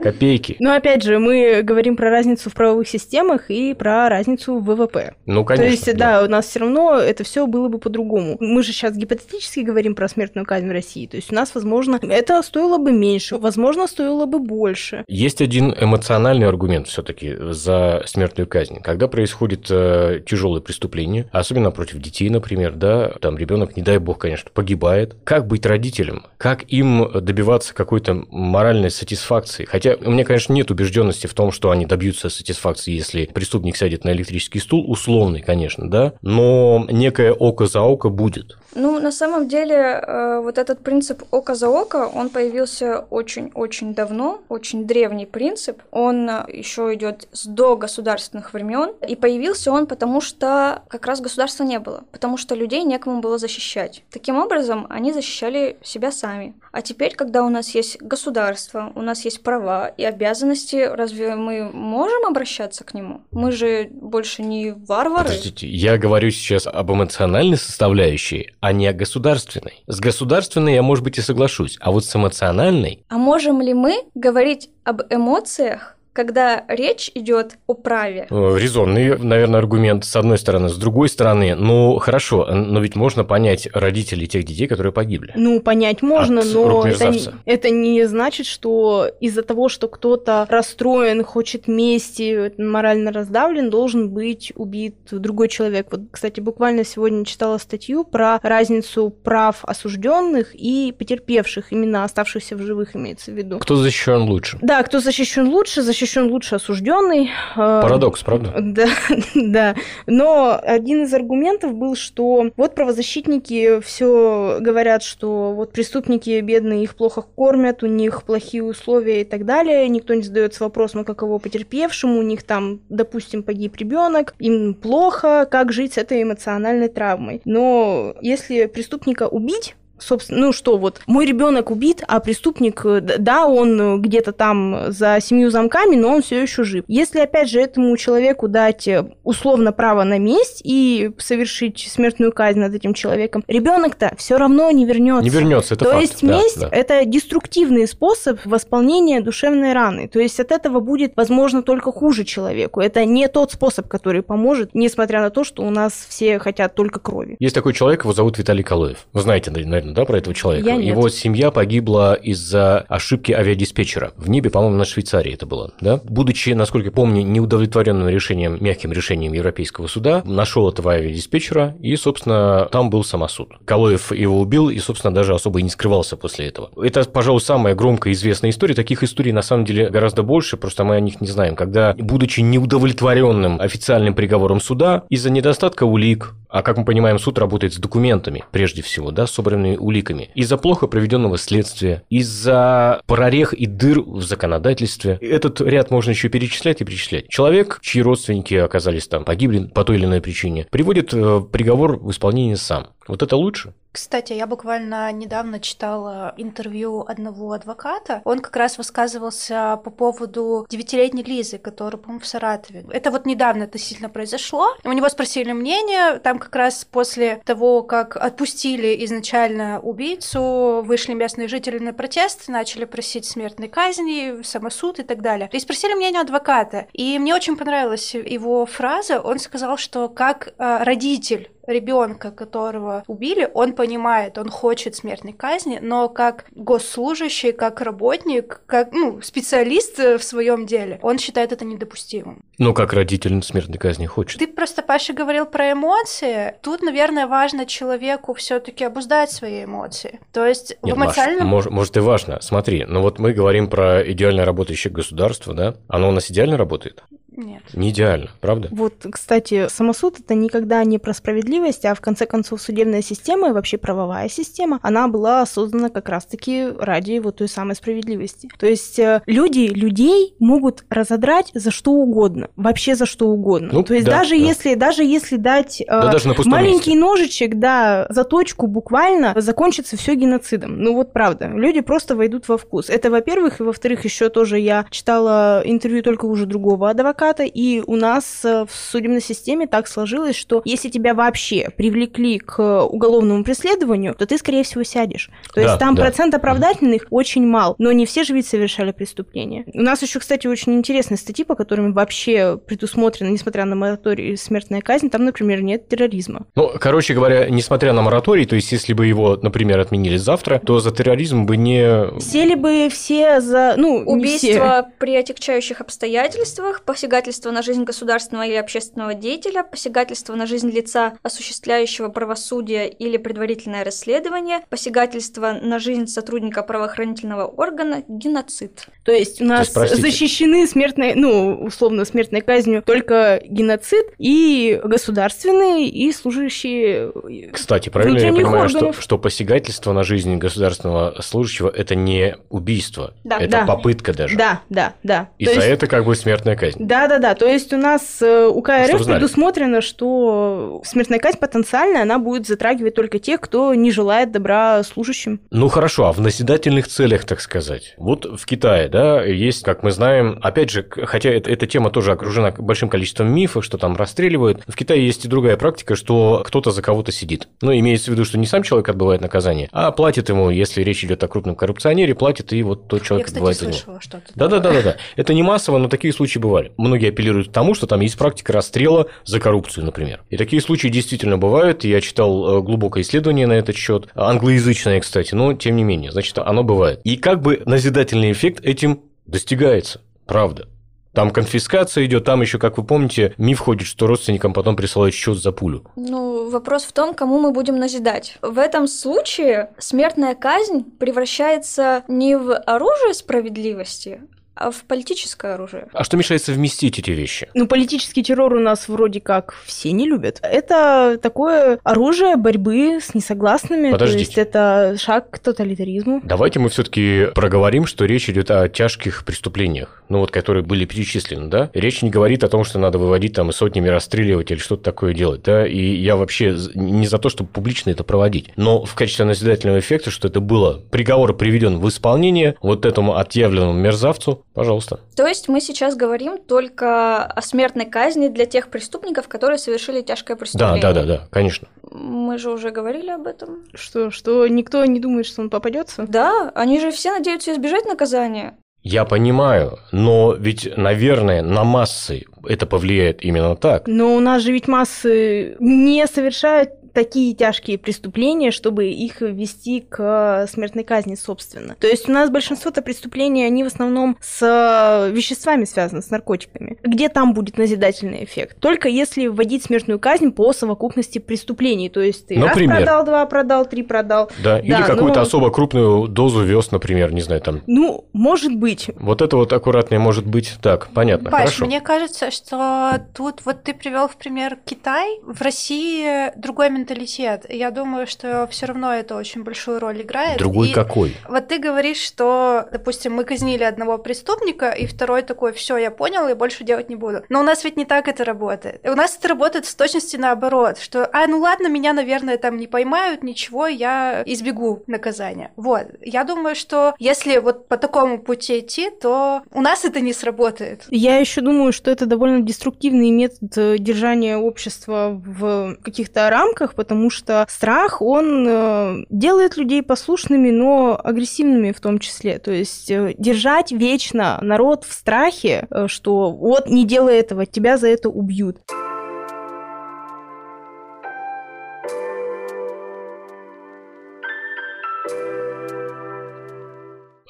Копейки. 0.04 0.58
Но 0.60 0.74
опять 0.74 1.02
же, 1.02 1.18
мы 1.18 1.62
говорим 1.64 1.96
про 1.96 2.10
разницу 2.10 2.50
в 2.50 2.54
правовых 2.54 2.90
системах 2.90 3.50
и 3.50 3.74
про 3.74 4.10
разницу 4.10 4.58
в 4.60 4.66
ВВП. 4.66 5.16
Ну, 5.26 5.46
конечно. 5.46 5.66
То 5.66 5.72
есть, 5.72 5.98
да, 5.98 6.24
у 6.24 6.28
нас 6.28 6.46
все 6.46 6.60
равно 6.60 6.98
это 6.98 7.24
все 7.24 7.48
было 7.48 7.70
бы 7.70 7.80
по-другому. 7.80 8.36
Мы 8.42 8.64
же 8.64 8.74
сейчас 8.74 8.98
гипотетически 8.98 9.62
говорим 9.62 9.96
про 9.96 10.10
смертную 10.10 10.46
казнь 10.46 10.68
в 10.68 10.72
России. 10.72 11.08
То 11.08 11.16
есть 11.16 11.32
у 11.32 11.36
нас, 11.36 11.56
возможно, 11.56 12.00
это 12.02 12.42
стоило 12.44 12.78
бы 12.78 12.92
меньше, 12.92 13.38
возможно, 13.38 13.88
стоило 13.88 14.26
бы 14.26 14.40
больше. 14.40 15.06
Есть 15.08 15.42
один 15.42 15.74
эмоциональный 15.80 16.48
аргумент 16.48 16.90
все-таки 16.90 17.36
за 17.40 18.04
смертную 18.06 18.48
казнь. 18.48 18.82
Когда 18.82 19.08
происходит 19.08 19.68
э, 19.70 20.22
тяжелое 20.26 20.60
преступление, 20.60 21.30
особенно 21.32 21.72
против 21.72 22.00
детей, 22.00 22.30
например, 22.30 22.74
да, 22.74 23.14
там 23.22 23.38
ребенок, 23.38 23.78
не 23.78 23.84
дай 23.84 24.00
бог, 24.00 24.18
конечно, 24.18 24.52
погибает. 24.54 25.16
Как 25.24 25.48
быть 25.48 25.66
родителем? 25.66 26.26
Как 26.38 26.64
им 26.68 27.10
добиваться 27.22 27.74
какой-то 27.74 28.26
моральной 28.30 28.92
сатисфакции? 28.92 29.64
Хотя 29.64 29.93
у 30.02 30.12
меня, 30.12 30.24
конечно, 30.24 30.54
нет 30.54 30.72
убежденности 30.72 31.28
в 31.28 31.34
том, 31.34 31.52
что 31.52 31.72
они 31.72 31.86
добьются 31.86 32.30
сатисфакции, 32.30 32.92
если 32.92 33.26
преступник 33.26 33.78
сядет 33.78 34.04
на 34.04 34.12
электрический 34.12 34.60
стул, 34.60 34.90
условный, 34.90 35.42
конечно, 35.42 35.90
да, 35.90 36.14
но 36.22 36.86
некое 36.90 37.34
око 37.34 37.66
за 37.66 37.82
око 37.82 38.10
будет. 38.10 38.58
Ну, 38.76 39.00
на 39.00 39.12
самом 39.12 39.48
деле, 39.48 39.76
э, 39.76 40.40
вот 40.42 40.58
этот 40.58 40.80
принцип 40.80 41.24
око 41.32 41.56
за 41.56 41.70
око, 41.70 42.10
он 42.14 42.30
появился 42.30 43.06
очень-очень 43.10 43.94
давно, 43.94 44.42
очень 44.50 44.86
древний 44.86 45.26
принцип. 45.26 45.82
Он 45.92 46.30
еще 46.48 46.94
идет 46.94 47.28
с 47.32 47.46
до 47.46 47.76
государственных 47.76 48.54
времен, 48.54 48.94
и 49.08 49.16
появился 49.16 49.72
он 49.72 49.88
потому, 49.88 50.22
что 50.22 50.82
как 50.88 51.06
раз 51.06 51.22
государства 51.22 51.64
не 51.64 51.80
было, 51.80 52.04
потому 52.12 52.38
что 52.38 52.56
людей 52.56 52.84
некому 52.84 53.22
было 53.22 53.38
защищать. 53.38 54.04
Таким 54.12 54.38
образом, 54.38 54.88
они 54.90 55.14
защищали 55.14 55.78
себя 55.84 56.12
сами. 56.12 56.54
А 56.72 56.82
теперь, 56.82 57.16
когда 57.16 57.44
у 57.44 57.50
нас 57.50 57.76
есть 57.76 58.02
государство, 58.02 58.92
у 58.96 59.02
нас 59.02 59.26
есть 59.26 59.44
права 59.44 59.88
и 59.88 60.04
обязанности, 60.04 60.90
разве 60.92 61.36
мы 61.36 61.70
можем 61.72 62.26
обращаться 62.26 62.84
к 62.84 62.94
нему? 62.94 63.22
Мы 63.32 63.52
же 63.52 63.90
больше 63.92 64.42
не 64.42 64.72
варвары. 64.72 65.26
Подождите, 65.26 65.68
я 65.68 65.98
говорю 65.98 66.32
сейчас 66.32 66.68
об 66.68 66.92
эмоциональной 66.92 67.58
составляющей, 67.58 68.54
а 68.64 68.72
не 68.72 68.88
о 68.88 68.94
государственной. 68.94 69.84
С 69.88 70.00
государственной 70.00 70.76
я, 70.76 70.84
может 70.84 71.04
быть, 71.04 71.18
и 71.18 71.22
соглашусь, 71.22 71.78
а 71.82 71.92
вот 71.92 72.06
с 72.06 72.16
эмоциональной... 72.16 73.04
А 73.10 73.18
можем 73.18 73.62
ли 73.62 73.74
мы 73.74 74.04
говорить 74.16 74.70
об 74.86 75.02
эмоциях, 75.10 75.98
когда 76.14 76.64
речь 76.68 77.12
идет 77.16 77.58
о 77.68 77.74
праве? 77.74 78.28
э, 78.30 78.58
Резонный, 78.58 79.18
наверное, 79.18 79.60
аргумент 79.60 80.06
с 80.06 80.16
одной 80.16 80.38
стороны. 80.38 80.70
С 80.70 80.78
другой 80.78 81.10
стороны, 81.10 81.56
ну 81.56 81.98
хорошо, 81.98 82.46
но 82.46 82.80
ведь 82.80 82.96
можно 82.96 83.24
понять 83.24 83.68
родителей 83.74 84.28
тех 84.28 84.44
детей, 84.46 84.68
которые 84.68 84.94
погибли. 84.94 85.34
Ну, 85.36 85.60
понять 85.60 86.02
можно, 86.04 86.42
От 86.42 86.54
но 86.54 86.86
это, 86.88 87.06
мерзавца. 87.08 87.34
это 87.46 87.70
не 87.72 88.08
значит, 88.08 88.46
что 88.46 89.10
из-за 89.20 89.42
того, 89.42 89.70
что 89.70 89.88
кто-то 89.88 90.46
расстроен, 90.50 91.24
хочет 91.24 91.68
мести, 91.68 92.54
морально 92.62 93.12
раздавлен, 93.12 93.70
должен 93.72 94.10
быть 94.12 94.54
убит 94.56 94.96
другой 95.12 95.48
человек. 95.50 95.88
Вот, 95.92 96.02
кстати, 96.12 96.40
буквально 96.40 96.84
сегодня 96.86 97.26
читала 97.26 97.58
статью 97.58 98.04
про 98.04 98.40
разницу 98.44 99.10
прав 99.10 99.64
осужденных 99.64 100.52
и 100.54 100.94
потерпевших, 100.98 101.72
именно 101.72 102.04
оставшихся 102.04 102.56
в 102.56 102.62
живых 102.62 102.96
имеется 102.96 103.32
в 103.32 103.34
виду. 103.36 103.58
Кто 103.60 103.76
защищен 103.76 104.22
лучше? 104.22 104.60
Да, 104.62 104.84
кто 104.84 105.00
защищен 105.00 105.48
лучше, 105.48 105.82
защищен 105.82 106.03
лучше 106.30 106.56
осужденный. 106.56 107.32
Э, 107.56 107.82
Парадокс, 107.82 108.24
правда? 108.24 108.54
Да, 108.60 108.88
да. 109.36 109.76
Но 110.08 110.60
один 110.62 111.04
из 111.04 111.14
аргументов 111.14 111.74
был, 111.74 111.96
что 111.96 112.52
вот 112.56 112.76
правозащитники 112.76 113.80
все 113.82 114.58
говорят, 114.60 115.04
что 115.04 115.54
вот 115.54 115.72
преступники 115.72 116.40
бедные, 116.42 116.84
их 116.84 116.96
плохо 116.96 117.22
кормят, 117.22 117.84
у 117.84 117.88
них 117.88 118.24
плохие 118.24 118.64
условия 118.64 119.22
и 119.22 119.26
так 119.26 119.46
далее. 119.46 119.88
Никто 119.90 120.14
не 120.14 120.24
задается 120.24 120.64
вопросом, 120.64 121.06
каково 121.06 121.40
потерпевшему, 121.40 122.20
у 122.20 122.24
них 122.24 122.44
там, 122.44 122.82
допустим, 122.90 123.44
погиб 123.44 123.76
ребенок, 123.78 124.34
им 124.40 124.74
плохо, 124.74 125.48
как 125.50 125.72
жить 125.72 125.94
с 125.94 125.98
этой 125.98 126.24
эмоциональной 126.24 126.90
травмой. 126.90 127.42
Но 127.46 128.16
если 128.22 128.66
преступника 128.66 129.28
убить, 129.28 129.76
собственно, 130.04 130.48
ну 130.48 130.54
что, 130.54 130.78
вот 130.78 131.02
мой 131.08 131.26
ребенок 131.26 131.72
убит, 131.72 132.04
а 132.08 132.20
преступник, 132.20 132.86
э, 132.86 133.02
да, 133.02 133.46
он 133.46 133.80
э, 133.80 133.98
где-то 133.98 134.32
там 134.32 134.92
за 134.92 135.20
семью 135.22 135.50
замками, 135.50 135.96
но 135.96 136.16
он 136.16 136.22
все 136.22 136.42
еще 136.42 136.64
жив. 136.64 136.86
Если, 136.88 137.20
опять 137.20 137.50
же, 137.50 137.60
этому 137.62 137.96
человеку 137.98 138.48
дать 138.48 138.88
э, 138.88 139.06
условно 139.24 139.72
право 139.72 140.04
на 140.04 140.20
месть 140.20 140.62
и 140.64 141.12
совершить 141.18 141.88
смертную 141.90 142.32
казнь 142.32 142.60
над 142.60 142.74
этим 142.74 142.94
человеком, 142.94 143.44
ребенок-то 143.48 144.14
все 144.18 144.38
равно 144.38 144.70
не 144.72 144.86
вернется. 144.86 145.24
Не 145.24 145.30
вернется, 145.30 145.76
это 145.76 145.86
То 145.86 145.92
факт. 145.92 146.02
есть 146.02 146.22
да, 146.22 146.38
месть 146.38 146.60
да. 146.60 146.70
это 146.72 147.06
деструктивный 147.06 147.88
способ 147.88 148.40
восполнения 148.46 149.22
душевной 149.22 149.74
раны. 149.74 150.08
То 150.08 150.20
есть 150.20 150.40
от 150.40 150.52
этого 150.52 150.80
будет, 150.80 151.14
возможно, 151.16 151.64
только 151.64 151.92
хуже 151.92 152.24
человеку. 152.24 152.82
Это 152.82 153.06
не 153.06 153.28
тот 153.28 153.52
способ, 153.52 153.88
который 153.88 154.22
поможет, 154.22 154.72
несмотря 154.74 155.22
на 155.22 155.30
то, 155.30 155.44
что 155.44 155.64
у 155.64 155.70
нас 155.70 156.06
все 156.10 156.40
хотят 156.40 156.76
только 156.76 157.00
крови. 157.00 157.36
Есть 157.40 157.56
такой 157.56 157.74
человек, 157.74 158.04
его 158.04 158.14
зовут 158.14 158.38
Виталий 158.38 158.64
Калоев. 158.64 159.06
Вы 159.14 159.22
знаете, 159.22 159.52
наверное, 159.52 159.93
да, 159.94 160.06
про 160.06 160.18
этого 160.18 160.34
человека? 160.36 160.70
Я 160.70 160.76
нет. 160.76 160.86
Его 160.86 161.10
семья 161.10 161.52
погибла 161.52 162.14
из-за 162.14 162.80
ошибки 162.80 163.32
авиадиспетчера. 163.32 164.12
В 164.18 164.30
небе, 164.30 164.50
по-моему, 164.50 164.78
на 164.78 164.86
Швейцарии 164.86 165.34
это 165.34 165.46
было, 165.46 165.72
да? 165.82 166.00
Будучи, 166.04 166.52
насколько 166.52 166.88
я 166.88 166.92
помню, 166.92 167.24
неудовлетворенным 167.24 168.10
решением, 168.10 168.58
мягким 168.60 168.92
решением 168.92 169.34
Европейского 169.34 169.88
суда, 169.88 170.22
нашел 170.26 170.70
этого 170.70 170.94
авиадиспетчера, 170.94 171.76
и, 171.80 171.96
собственно, 171.96 172.68
там 172.72 172.90
был 172.90 173.04
самосуд. 173.04 173.50
Калоев 173.66 174.12
его 174.12 174.40
убил, 174.40 174.70
и, 174.70 174.80
собственно, 174.80 175.14
даже 175.14 175.34
особо 175.34 175.60
и 175.60 175.64
не 175.64 175.70
скрывался 175.70 176.18
после 176.18 176.48
этого. 176.48 176.70
Это, 176.82 177.04
пожалуй, 177.04 177.42
самая 177.42 177.76
громко 177.76 178.12
известная 178.12 178.50
история. 178.50 178.74
Таких 178.74 179.04
историй, 179.04 179.32
на 179.32 179.42
самом 179.42 179.66
деле, 179.66 179.90
гораздо 179.90 180.24
больше, 180.24 180.58
просто 180.58 180.84
мы 180.84 180.96
о 180.96 181.00
них 181.00 181.22
не 181.22 181.28
знаем. 181.28 181.56
Когда, 181.56 181.94
будучи 181.98 182.42
неудовлетворенным 182.42 183.60
официальным 183.60 184.14
приговором 184.14 184.60
суда, 184.60 185.04
из-за 185.10 185.30
недостатка 185.30 185.84
улик, 185.84 186.34
а 186.50 186.62
как 186.62 186.78
мы 186.78 186.86
понимаем, 186.86 187.18
суд 187.18 187.40
работает 187.40 187.74
с 187.74 187.78
документами, 187.78 188.44
прежде 188.52 188.84
всего, 188.84 189.10
да, 189.10 189.26
с 189.26 189.40
собранными 189.74 189.78
уликами. 189.78 190.30
Из-за 190.36 190.58
плохо 190.58 190.88
проведенного 190.88 191.38
следствия, 191.38 192.04
из-за 192.10 193.02
прорех 193.06 193.54
и 193.54 193.66
дыр 193.66 194.02
в 194.02 194.22
законодательстве. 194.22 195.18
Этот 195.22 195.62
ряд 195.62 195.92
можно 195.92 196.12
еще 196.12 196.30
перечислять 196.30 196.82
и 196.82 196.86
перечислять. 196.86 197.30
Человек, 197.30 197.80
чьи 197.82 198.02
родственники 198.02 198.56
оказались 198.56 199.08
там, 199.08 199.26
погибли 199.26 199.68
по 199.68 199.84
той 199.84 199.98
или 199.98 200.06
иной 200.06 200.22
причине, 200.22 200.68
приводит 200.70 201.14
э, 201.14 201.42
приговор 201.52 201.98
в 201.98 202.12
исполнение 202.12 202.58
сам. 202.58 202.88
Вот 203.08 203.22
это 203.22 203.36
лучше? 203.36 203.74
Кстати, 203.94 204.34
я 204.34 204.48
буквально 204.48 205.12
недавно 205.12 205.60
читала 205.60 206.34
интервью 206.38 207.06
одного 207.08 207.52
адвоката. 207.52 208.22
Он 208.26 208.40
как 208.40 208.56
раз 208.56 208.80
высказывался 208.80 209.80
по 209.84 209.92
поводу 209.92 210.66
девятилетней 210.68 211.24
Лизы, 211.24 211.60
которая, 211.60 212.02
по-моему, 212.02 212.20
в 212.20 212.26
Саратове. 212.26 212.86
Это 212.90 213.12
вот 213.12 213.28
недавно 213.28 213.66
относительно 213.66 214.10
произошло. 214.10 214.76
У 214.84 214.92
него 214.92 215.08
спросили 215.10 215.52
мнение. 215.52 216.18
Там 216.20 216.40
как 216.40 216.56
раз 216.56 216.86
после 216.86 217.44
того, 217.46 217.84
как 217.84 218.18
отпустили 218.18 219.06
изначально 219.06 219.80
убийцу, 219.80 220.82
вышли 220.84 221.14
местные 221.14 221.48
жители 221.48 221.78
на 221.78 221.94
протест, 221.94 222.48
начали 222.48 222.86
просить 222.86 223.26
смертной 223.26 223.68
казни, 223.68 224.42
самосуд 224.42 225.00
и 225.00 225.04
так 225.04 225.22
далее. 225.22 225.52
И 225.54 225.60
спросили 225.60 225.94
мнение 225.94 226.22
адвоката. 226.22 226.88
И 226.94 227.20
мне 227.20 227.36
очень 227.36 227.56
понравилась 227.58 228.16
его 228.16 228.66
фраза. 228.66 229.22
Он 229.22 229.38
сказал, 229.38 229.78
что 229.78 230.10
как 230.10 230.48
э, 230.58 230.84
родитель 230.84 231.52
ребенка, 231.68 232.32
которого 232.32 233.04
убили, 233.08 233.50
он 233.54 233.74
понимает, 233.74 234.38
он 234.38 234.50
хочет 234.50 234.96
смертной 234.96 235.34
казни, 235.34 235.80
но 235.82 236.10
как 236.10 236.46
госслужащий, 236.52 237.52
как 237.52 237.82
работник, 237.82 238.62
как 238.66 238.92
ну, 238.94 239.22
специалист 239.22 240.00
э, 240.00 240.18
в 240.18 240.24
своем 240.24 240.66
деле, 240.66 241.00
он 241.02 241.18
считает 241.18 241.52
это 241.52 241.66
недопустимым. 241.66 242.44
Ну, 242.58 242.74
как 242.74 242.94
родитель 242.94 243.42
смертной 243.42 243.78
казни 243.78 244.06
хочет. 244.06 244.40
Ты 244.40 244.48
просто, 244.48 244.82
Паша, 244.82 245.14
говорил 245.14 245.46
про 245.46 245.72
эмоции. 245.72 246.56
Тут, 246.62 246.82
наверное, 246.82 247.28
важно 247.28 247.66
человеку 247.66 248.34
все-таки 248.34 248.84
обуздать 248.84 249.32
свои 249.32 249.64
эмоции. 249.64 250.20
То 250.32 250.46
есть 250.46 250.78
Нет, 250.84 250.96
в 250.96 250.98
Маш, 250.98 251.08
эмоциональном... 251.08 251.54
мож- 251.54 251.70
может, 251.70 251.98
и 251.98 252.00
важно. 252.00 252.40
Смотри, 252.42 252.86
ну 252.86 253.02
вот 253.02 253.20
мы 253.20 253.34
говорим 253.34 253.70
про 253.70 254.02
идеально 254.12 254.46
работающее 254.46 254.92
государство, 254.94 255.54
да? 255.54 255.76
Оно 255.88 256.10
у 256.10 256.12
нас 256.12 256.30
идеально 256.30 256.58
работает? 256.58 257.04
Нет. 257.36 257.62
Не 257.74 257.90
идеально, 257.90 258.30
правда? 258.42 258.70
Вот, 258.72 259.06
кстати, 259.12 259.68
самосуд 259.70 260.20
это 260.20 260.36
никогда 260.36 260.84
не 260.84 261.00
про 261.00 261.14
справедливость, 261.14 261.86
а 261.86 261.96
в 261.96 262.02
конце 262.02 262.26
концов 262.26 262.62
судебная 262.62 263.02
система 263.02 263.50
и 263.50 263.52
вообще 263.52 263.78
правовая 263.78 264.30
система, 264.30 264.80
она 264.82 265.08
была 265.08 265.46
создана 265.46 265.90
как 265.90 266.10
раз-таки 266.10 266.68
ради 266.78 267.20
вот 267.20 267.38
той 267.38 267.48
самой 267.48 267.76
справедливости. 267.76 268.50
То 268.58 268.68
есть 268.68 269.00
э, 269.00 269.22
люди 269.26 269.68
людей 269.68 270.36
могут 270.40 270.86
разодрать 270.90 271.52
за 271.54 271.72
что 271.72 271.92
угодно, 271.92 272.50
вообще 272.56 272.96
за 272.96 273.06
что 273.06 273.28
угодно. 273.28 273.70
Ну, 273.74 273.84
То 273.84 273.94
есть 273.94 274.06
да, 274.06 274.20
даже 274.20 274.32
да. 274.32 274.36
если 274.36 274.76
даже 274.76 275.04
если 275.04 275.38
дать 275.38 275.82
э, 275.82 275.86
Да 275.88 276.12
даже 276.12 276.28
на 276.28 276.36
пустом 276.36 276.52
маленький 276.52 276.92
месте. 276.92 276.96
ножичек, 276.96 277.56
да, 277.56 278.06
заточку 278.10 278.68
буквально, 278.68 279.34
закончится 279.38 279.98
все 279.98 280.16
геноцидом. 280.16 280.80
Ну 280.80 280.94
вот 280.94 281.14
правда, 281.14 281.48
люди 281.48 281.82
просто 281.82 282.16
войдут 282.16 282.48
во 282.48 282.58
вкус. 282.58 282.90
Это 282.90 283.10
во-первых, 283.10 283.60
и 283.60 283.64
во-вторых, 283.64 284.06
еще 284.06 284.30
тоже 284.30 284.60
я 284.60 284.86
читала 284.90 285.62
интервью 285.66 286.04
только 286.04 286.26
уже 286.26 286.46
другого 286.46 286.90
адвоката, 286.90 287.33
и 287.42 287.82
у 287.86 287.96
нас 287.96 288.42
э, 288.44 288.66
в 288.66 288.72
судебной 288.72 289.22
системе 289.22 289.66
так 289.68 289.88
сложилось, 289.88 290.36
что 290.36 290.62
если 290.66 290.90
тебя 290.90 291.14
вообще 291.14 291.70
привлекли 291.76 292.40
к 292.40 292.84
уголовному 292.86 293.44
преследованию, 293.44 294.14
то 294.14 294.26
ты, 294.26 294.38
скорее 294.38 294.64
всего, 294.64 294.84
сядешь. 294.84 295.30
То 295.54 295.56
Да, 295.56 295.62
есть 295.62 295.80
там 295.80 295.96
да. 295.96 296.04
процент 296.04 296.36
оправдательных 296.36 297.06
очень 297.10 297.46
мал, 297.48 297.76
но 297.78 297.92
не 297.92 298.06
все 298.06 298.24
же 298.24 298.34
ведь 298.34 298.48
совершали 298.48 298.92
преступления. 298.92 299.66
У 299.74 299.82
нас 299.82 300.02
еще, 300.02 300.20
кстати, 300.20 300.48
очень 300.48 300.74
интересные 300.76 301.18
статьи, 301.18 301.46
по 301.46 301.56
которым 301.56 301.94
вообще 301.94 302.58
предусмотрена, 302.58 303.30
несмотря 303.30 303.66
на 303.66 303.76
мораторий, 303.76 304.38
смертная 304.38 304.82
казнь, 304.82 305.10
там, 305.10 305.26
например, 305.26 305.62
нет 305.62 305.88
терроризма. 305.88 306.46
Ну, 306.56 306.72
короче 306.80 307.14
говоря, 307.14 307.50
несмотря 307.50 307.94
на 307.94 308.02
мораторий, 308.02 308.46
то 308.46 308.56
есть 308.56 308.72
если 308.72 308.94
бы 308.94 309.08
его, 309.08 309.38
например, 309.42 309.80
отменили 309.80 310.18
завтра, 310.18 310.60
то 310.60 310.80
за 310.80 310.92
терроризм 310.92 311.46
бы 311.46 311.58
не... 311.58 312.20
Сели 312.20 312.56
бы 312.56 312.90
все 312.92 313.42
за... 313.42 313.76
Ну, 313.78 314.00
не 314.16 314.26
все. 314.26 314.48
Убийство 314.48 314.88
при 315.00 315.16
отягчающих 315.16 315.82
обстоятельствах, 315.82 316.82
посягательство 317.14 317.52
на 317.52 317.62
жизнь 317.62 317.84
государственного 317.84 318.48
или 318.48 318.56
общественного 318.56 319.14
деятеля, 319.14 319.62
посягательство 319.64 320.34
на 320.34 320.48
жизнь 320.48 320.72
лица, 320.72 321.14
осуществляющего 321.22 322.08
правосудие 322.10 322.90
или 322.90 323.18
предварительное 323.18 323.84
расследование, 323.84 324.62
посягательство 324.72 325.60
на 325.62 325.78
жизнь 325.78 326.08
сотрудника 326.08 326.64
правоохранительного 326.64 327.46
органа, 327.46 328.04
геноцид. 328.08 328.88
То 329.04 329.12
есть 329.12 329.40
у 329.42 329.46
нас 329.46 329.70
простите. 329.70 330.02
защищены 330.02 330.66
смертной, 330.66 331.14
ну, 331.14 331.54
условно, 331.64 332.04
смертной 332.06 332.42
казнью 332.42 332.82
только 332.82 333.40
геноцид 333.46 334.08
и 334.18 334.82
государственные, 334.84 335.90
и 335.90 336.12
служащие... 336.14 337.12
Кстати, 337.52 337.90
правильно 337.90 338.18
я 338.18 338.34
понимаю, 338.34 338.70
что, 338.70 338.78
органов. 338.80 339.02
что 339.04 339.20
посягательство 339.20 339.94
на 339.94 340.04
жизнь 340.04 340.36
государственного 340.38 341.22
служащего– 341.22 341.70
это 341.76 341.94
не 341.94 342.38
убийство, 342.50 343.14
Да. 343.24 343.38
это 343.38 343.52
Да. 343.52 343.66
попытка 343.68 344.14
даже. 344.14 344.36
Да, 344.36 344.62
да, 344.70 344.96
да. 345.04 345.30
И 345.38 345.46
То 345.46 345.52
за 345.54 345.58
есть- 345.58 345.68
это 345.74 345.86
как 345.86 346.06
бы 346.06 346.16
смертная 346.16 346.56
казнь. 346.56 346.80
Да, 346.80 347.03
да, 347.08 347.20
да. 347.20 347.36
То 347.36 347.48
есть 347.48 347.74
у 347.74 347.78
нас 347.78 348.22
э, 348.22 348.48
у 348.48 348.62
КРФ 348.62 349.06
предусмотрено, 349.06 349.82
что 349.82 350.82
смертная 350.86 351.20
казнь 351.20 351.38
потенциальная, 351.38 352.04
она 352.04 352.20
будет 352.20 352.48
затрагивать 352.48 352.96
только 352.96 353.20
тех, 353.20 353.42
кто 353.42 353.74
не 353.74 353.92
желает 353.92 354.32
добра 354.32 354.84
служащим. 354.84 355.40
Ну 355.52 355.68
хорошо, 355.68 356.08
а 356.08 356.12
в 356.12 356.22
назидательных 356.22 356.88
целях, 356.88 357.26
так 357.26 357.42
сказать. 357.42 357.96
Вот 357.98 358.26
в 358.26 358.46
Китае, 358.46 358.90
да, 358.90 359.24
есть, 359.24 359.64
как 359.64 359.84
мы 359.84 359.92
знаем, 359.92 360.40
опять 360.42 360.70
же, 360.70 360.86
хотя 360.90 361.30
эта, 361.30 361.52
эта 361.52 361.68
тема 361.68 361.90
тоже 361.90 362.12
окружена 362.12 362.52
большим 362.52 362.90
количеством 362.90 363.34
мифов, 363.34 363.64
что 363.66 363.78
там 363.78 363.96
расстреливают, 363.96 364.64
в 364.68 364.76
Китае 364.76 365.06
есть 365.06 365.26
и 365.26 365.28
другая 365.28 365.58
практика, 365.58 365.96
что 365.96 366.44
кто-то 366.46 366.72
за 366.72 366.82
кого-то 366.82 367.12
сидит. 367.12 367.48
Ну, 367.62 367.72
имеется 367.74 368.12
в 368.12 368.14
виду, 368.14 368.26
что 368.26 368.38
не 368.38 368.46
сам 368.46 368.64
человек 368.64 368.90
отбывает 368.90 369.22
наказание, 369.22 369.70
а 369.72 369.92
платит 369.92 370.30
ему, 370.30 370.50
если 370.50 370.82
речь 370.84 371.04
идет 371.04 371.24
о 371.24 371.28
крупном 371.28 371.56
коррупционере, 371.56 372.16
платит 372.16 372.54
и 372.54 372.64
вот 372.64 372.88
тот 372.88 373.02
Я, 373.02 373.06
человек 373.06 373.28
кстати, 373.28 373.40
отбывает 373.40 373.58
слышала 373.58 374.02
что-то. 374.02 374.24
Да, 374.36 374.48
да, 374.48 374.60
такое. 374.60 374.82
да, 374.82 374.82
да, 374.82 374.92
да. 374.94 374.98
Это 375.16 375.34
не 375.34 375.44
массово, 375.44 375.78
но 375.78 375.88
такие 375.88 376.14
случаи 376.14 376.40
бывали. 376.40 376.72
Многие 376.94 377.10
апеллируют 377.10 377.48
к 377.48 377.52
тому, 377.52 377.74
что 377.74 377.88
там 377.88 378.02
есть 378.02 378.16
практика 378.20 378.54
расстрела 378.54 379.08
за 379.26 379.40
коррупцию, 379.40 379.84
например. 379.84 380.24
И 380.30 380.38
такие 380.38 380.62
случаи 380.62 380.90
действительно 380.90 381.40
бывают. 381.40 381.84
Я 381.84 382.02
читал 382.02 382.60
э, 382.60 382.62
глубокое 382.62 383.02
исследование 383.02 383.48
на 383.48 383.54
этот 383.54 383.76
счет, 383.76 384.10
англоязычное, 384.14 385.00
кстати, 385.00 385.34
но 385.34 385.54
тем 385.56 385.76
не 385.76 385.84
менее, 385.84 386.12
значит, 386.12 386.38
оно 386.38 386.64
бывает. 386.64 387.02
И 387.04 387.18
как 387.18 387.42
бы 387.42 387.64
назидательный 387.66 388.32
эффект 388.32 388.64
этим 388.64 389.02
достигается, 389.26 390.02
правда. 390.28 390.68
Там 391.14 391.32
конфискация 391.32 392.06
идет, 392.06 392.26
там 392.26 392.44
еще, 392.44 392.60
как 392.60 392.78
вы 392.78 392.84
помните, 392.84 393.34
миф 393.40 393.58
ходит, 393.58 393.88
что 393.88 394.06
родственникам 394.06 394.54
потом 394.54 394.76
присылают 394.76 395.16
счет 395.16 395.40
за 395.40 395.52
пулю. 395.52 395.84
Ну, 395.96 396.48
вопрос 396.52 396.84
в 396.84 396.94
том, 396.94 397.16
кому 397.16 397.40
мы 397.40 397.52
будем 397.52 397.78
назидать. 397.80 398.38
В 398.44 398.60
этом 398.60 398.88
случае 398.88 399.72
смертная 399.80 400.36
казнь 400.36 400.84
превращается 401.00 402.04
не 402.08 402.38
в 402.38 402.56
оружие 402.56 403.16
справедливости, 403.16 404.22
а 404.56 404.72
в 404.72 404.84
политическое 404.84 405.56
оружие. 405.56 405.88
А 405.94 406.04
что 406.04 406.18
мешает 406.18 406.44
совместить 406.44 407.00
эти 407.00 407.12
вещи? 407.12 407.50
Ну, 407.54 407.68
политический 407.68 408.24
террор 408.24 408.54
у 408.54 408.60
нас 408.60 408.88
вроде 408.88 409.20
как 409.20 409.56
все 409.66 409.92
не 409.92 410.08
любят. 410.08 410.40
Это 410.42 411.18
такое 411.22 411.80
оружие 411.84 412.36
борьбы 412.36 413.00
с 413.02 413.14
несогласными. 413.14 413.92
Подождите. 413.92 414.18
То 414.18 414.30
есть 414.30 414.38
это 414.38 414.96
шаг 415.00 415.30
к 415.32 415.40
тоталитаризму. 415.40 416.22
Давайте 416.24 416.60
мы 416.60 416.70
все-таки 416.70 417.28
проговорим, 417.34 417.86
что 417.86 418.06
речь 418.06 418.30
идет 418.30 418.52
о 418.52 418.70
тяжких 418.70 419.26
преступлениях, 419.26 420.04
ну 420.10 420.20
вот 420.20 420.32
которые 420.32 420.64
были 420.64 420.86
перечислены, 420.86 421.48
да? 421.48 421.70
Речь 421.74 422.02
не 422.02 422.10
говорит 422.10 422.44
о 422.44 422.50
том, 422.50 422.64
что 422.64 422.80
надо 422.80 422.98
выводить 422.98 423.34
там 423.34 423.50
и 423.50 423.54
сотнями 423.54 423.88
расстреливать 423.88 424.52
или 424.52 424.60
что-то 424.60 424.84
такое 424.84 425.14
делать, 425.14 425.44
да? 425.44 425.66
И 425.66 425.96
я 425.96 426.16
вообще 426.16 426.56
не 426.76 427.08
за 427.08 427.18
то, 427.18 427.30
чтобы 427.30 427.50
публично 427.50 427.90
это 427.90 428.04
проводить, 428.04 428.52
но 428.56 428.86
в 428.86 428.94
качестве 428.96 429.26
назидательного 429.26 429.80
эффекта, 429.80 430.12
что 430.12 430.28
это 430.28 430.40
было, 430.40 430.82
приговор 430.92 431.36
приведен 431.36 431.80
в 431.80 431.88
исполнение 431.90 432.56
вот 432.62 432.86
этому 432.86 433.18
отъявленному 433.18 433.74
мерзавцу, 433.74 434.43
пожалуйста. 434.54 435.00
То 435.16 435.26
есть 435.28 435.48
мы 435.50 435.62
сейчас 435.62 435.96
говорим 435.96 436.38
только 436.38 437.24
о 437.26 437.42
смертной 437.42 437.86
казни 437.86 438.28
для 438.28 438.46
тех 438.46 438.70
преступников, 438.70 439.28
которые 439.28 439.58
совершили 439.58 440.02
тяжкое 440.02 440.36
Да, 440.36 440.40
преступление. 440.40 440.82
да, 440.82 440.94
да, 440.94 441.04
да, 441.04 441.22
конечно. 441.32 441.68
Мы 441.92 442.38
же 442.38 442.52
уже 442.52 442.72
говорили 442.72 443.10
об 443.10 443.28
этом. 443.28 443.64
Что, 443.74 444.10
что 444.12 444.48
никто 444.48 444.84
не 444.86 445.00
думает, 445.00 445.26
что 445.26 445.42
он 445.42 445.50
попадется? 445.50 446.06
Да, 446.08 446.52
они 446.56 446.80
же 446.80 446.92
все 446.92 447.12
надеются 447.12 447.54
избежать 447.54 447.86
наказания. 447.86 448.58
Я 448.82 449.06
понимаю, 449.06 449.80
но 449.94 450.34
ведь, 450.34 450.70
наверное, 450.76 451.42
на 451.42 451.64
массы 451.64 452.26
это 452.46 452.66
повлияет 452.66 453.24
именно 453.24 453.56
так. 453.56 453.88
Но 453.88 454.14
у 454.16 454.20
нас 454.20 454.42
же 454.42 454.52
ведь 454.52 454.68
массы 454.68 455.56
не 455.60 456.06
совершают 456.06 456.72
такие 456.94 457.34
тяжкие 457.34 457.78
преступления, 457.78 458.52
чтобы 458.52 458.88
их 458.88 459.22
вести 459.22 459.82
к 459.82 460.46
смертной 460.50 460.84
казни, 460.84 461.16
собственно. 461.16 461.76
То 461.80 461.88
есть 461.88 462.08
у 462.08 462.12
нас 462.12 462.30
большинство-то 462.30 462.82
преступлений, 462.82 463.44
они 463.46 463.64
в 463.64 463.68
основном 463.68 464.18
с 464.22 465.10
веществами 465.12 465.66
связаны, 465.66 466.02
с 466.02 466.10
наркотиками. 466.10 466.78
Где 466.84 467.10
там 467.10 467.34
будет 467.34 467.58
назидательный 467.58 468.24
эффект? 468.24 468.58
Только 468.60 468.90
если 468.90 469.28
вводить 469.28 469.64
смертную 469.64 470.00
казнь 470.00 470.32
по 470.32 470.54
совокупности 470.54 471.20
преступлений. 471.20 471.90
То 471.90 472.02
есть 472.02 472.28
ты 472.28 472.38
Например? 472.38 472.76
раз 472.78 472.84
продал, 472.84 473.06
два 473.06 473.26
продал, 473.26 473.66
три 473.66 473.84
продал. 473.84 474.32
Да, 474.44 474.60
или 474.60 474.72
Да, 474.72 474.84
какую-то 474.84 475.20
но- 475.20 475.22
особо 475.24 475.52
крупную 475.52 476.08
дозу 476.08 476.44
вез, 476.44 476.72
например, 476.72 477.12
не 477.14 477.22
знаю, 477.22 477.42
там. 477.42 477.62
Ну, 477.68 478.06
может 478.14 478.54
быть. 478.56 478.90
Вот 478.96 479.22
это 479.22 479.38
вот 479.38 479.52
аккуратнее 479.54 480.00
может 480.00 480.26
быть. 480.26 480.54
Так, 480.62 480.90
понятно, 480.94 481.32
Паш, 481.32 481.42
хорошо. 481.42 481.66
мне 481.66 481.82
кажется, 481.82 482.32
что 482.32 483.06
тут 483.16 483.42
вот 483.46 483.64
ты 483.64 483.74
привел 483.74 484.08
в 484.08 484.16
пример 484.18 484.58
Китай. 484.66 485.20
В 485.26 485.42
России 485.42 486.32
другой 486.38 486.70
менталитет. 486.84 487.46
Я 487.50 487.72
думаю, 487.72 488.08
что 488.08 488.48
все 488.52 488.66
равно 488.66 488.94
это 488.94 489.16
очень 489.16 489.44
большую 489.44 489.80
роль 489.80 490.02
играет. 490.02 490.38
Другой 490.38 490.70
И 490.70 490.74
какой? 490.74 491.16
Вот 491.28 491.48
ты 491.48 491.58
говоришь, 491.58 491.98
что, 491.98 492.68
допустим, 492.72 493.14
мы 493.14 493.24
казнили 493.24 493.64
одного 493.64 493.98
преступника, 493.98 494.70
и 494.70 494.86
второй 494.86 495.22
такой, 495.22 495.54
все, 495.54 495.78
я 495.78 495.92
понял, 495.92 496.28
и 496.28 496.34
больше 496.34 496.64
делать 496.64 496.90
не 496.90 496.96
буду. 496.96 497.24
Но 497.30 497.40
у 497.40 497.44
нас 497.44 497.64
ведь 497.64 497.78
не 497.78 497.86
так 497.86 498.08
это 498.08 498.26
работает. 498.26 498.82
У 498.84 498.96
нас 498.96 499.18
это 499.18 499.30
работает 499.30 499.66
с 499.66 499.76
точности 499.76 500.18
наоборот, 500.18 500.78
что, 500.78 501.10
а, 501.14 501.28
ну 501.28 501.40
ладно, 501.40 501.68
меня, 501.68 501.94
наверное, 501.94 502.38
там 502.38 502.58
не 502.58 502.68
поймают, 502.68 503.24
ничего, 503.24 503.68
я 503.68 504.24
избегу 504.26 504.84
наказания. 504.88 505.52
Вот. 505.56 505.88
Я 506.02 506.24
думаю, 506.24 506.56
что 506.56 506.96
если 507.00 507.38
вот 507.38 507.68
по 507.68 507.78
такому 507.78 508.20
пути 508.20 508.60
идти, 508.60 508.90
то 508.90 509.42
у 509.52 509.62
нас 509.62 509.86
это 509.86 510.02
не 510.02 510.14
сработает. 510.14 510.84
Я 510.90 511.18
еще 511.18 511.42
думаю, 511.42 511.72
что 511.72 511.92
это 511.92 512.06
довольно 512.06 512.42
деструктивный 512.42 513.12
метод 513.12 513.58
э, 513.58 513.78
держания 513.78 514.38
общества 514.38 515.22
в 515.26 515.78
каких-то 515.82 516.30
рамках, 516.30 516.73
потому 516.74 517.10
что 517.10 517.46
страх, 517.50 518.02
он 518.02 518.46
э, 518.48 519.06
делает 519.10 519.58
людей 519.58 519.84
послушными, 519.84 520.50
но 520.50 521.00
агрессивными 521.02 521.72
в 521.72 521.80
том 521.80 522.00
числе. 522.00 522.40
То 522.40 522.52
есть 522.52 522.90
э, 522.92 523.14
держать 523.18 523.72
вечно 523.72 524.40
народ 524.42 524.84
в 524.84 524.94
страхе, 524.94 525.68
э, 525.70 525.88
что 525.88 526.32
вот 526.32 526.70
не 526.70 526.86
делай 526.86 527.18
этого, 527.18 527.46
тебя 527.46 527.78
за 527.78 527.88
это 527.88 528.10
убьют. 528.10 528.58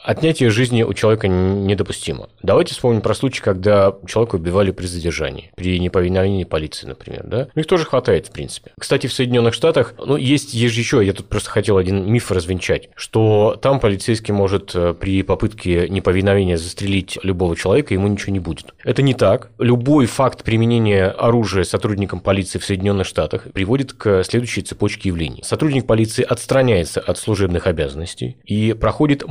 Отнятие 0.04 0.50
жизни 0.50 0.84
у 0.84 0.94
человека 0.94 1.28
недопустимо. 1.28 2.30
Давайте 2.42 2.74
вспомним 2.74 3.02
про 3.02 3.14
случай, 3.14 3.42
когда 3.42 3.96
человека 4.06 4.36
убивали 4.36 4.72
при 4.72 4.86
задержании, 4.86 5.52
при 5.56 5.80
неповиновении 5.80 6.44
полиции, 6.44 6.88
например, 6.88 7.24
да? 7.26 7.48
Их 7.56 7.66
тоже 7.66 7.86
хватает, 7.86 8.28
в 8.28 8.32
принципе. 8.32 8.72
Кстати, 8.78 9.08
в 9.08 9.14
Соединенных 9.14 9.54
Штатах, 9.54 9.96
ну, 9.98 10.18
есть, 10.18 10.54
есть 10.54 10.78
еще, 10.78 11.04
я 11.04 11.14
тут 11.14 11.28
просто 11.28 11.50
хотел 11.50 11.78
один 11.78 12.06
миф 12.12 12.32
развенчать, 12.32 12.90
что 12.96 13.58
там 13.62 13.80
полицейский 13.80 14.34
может 14.34 14.72
э, 14.76 14.94
при 14.94 15.24
попытке 15.24 15.88
неповиновения 15.90 16.58
застрелить 16.58 17.18
любого 17.24 17.56
человека, 17.56 17.94
ему 17.94 18.08
ничего 18.08 18.34
не 18.34 18.40
будет. 18.40 18.74
Это 18.84 19.02
не 19.02 19.14
так. 19.14 19.52
Любой 19.58 20.06
факт 20.06 20.44
применения 20.44 21.08
оружия 21.08 21.64
сотрудником 21.64 22.20
полиции 22.20 22.60
в 22.60 22.66
Соединенных 22.66 23.08
Штатах 23.08 23.48
приводит 23.54 23.94
к 23.94 24.24
следующей 24.24 24.62
цепочке 24.62 25.10
явлений. 25.10 25.42
Сотрудник 25.44 25.88
полиции 25.88 26.24
отстраняется 26.24 27.00
от 27.00 27.18
служебных 27.18 27.68
обязанностей 27.68 28.38
и 28.46 28.74
проходит 28.74 29.24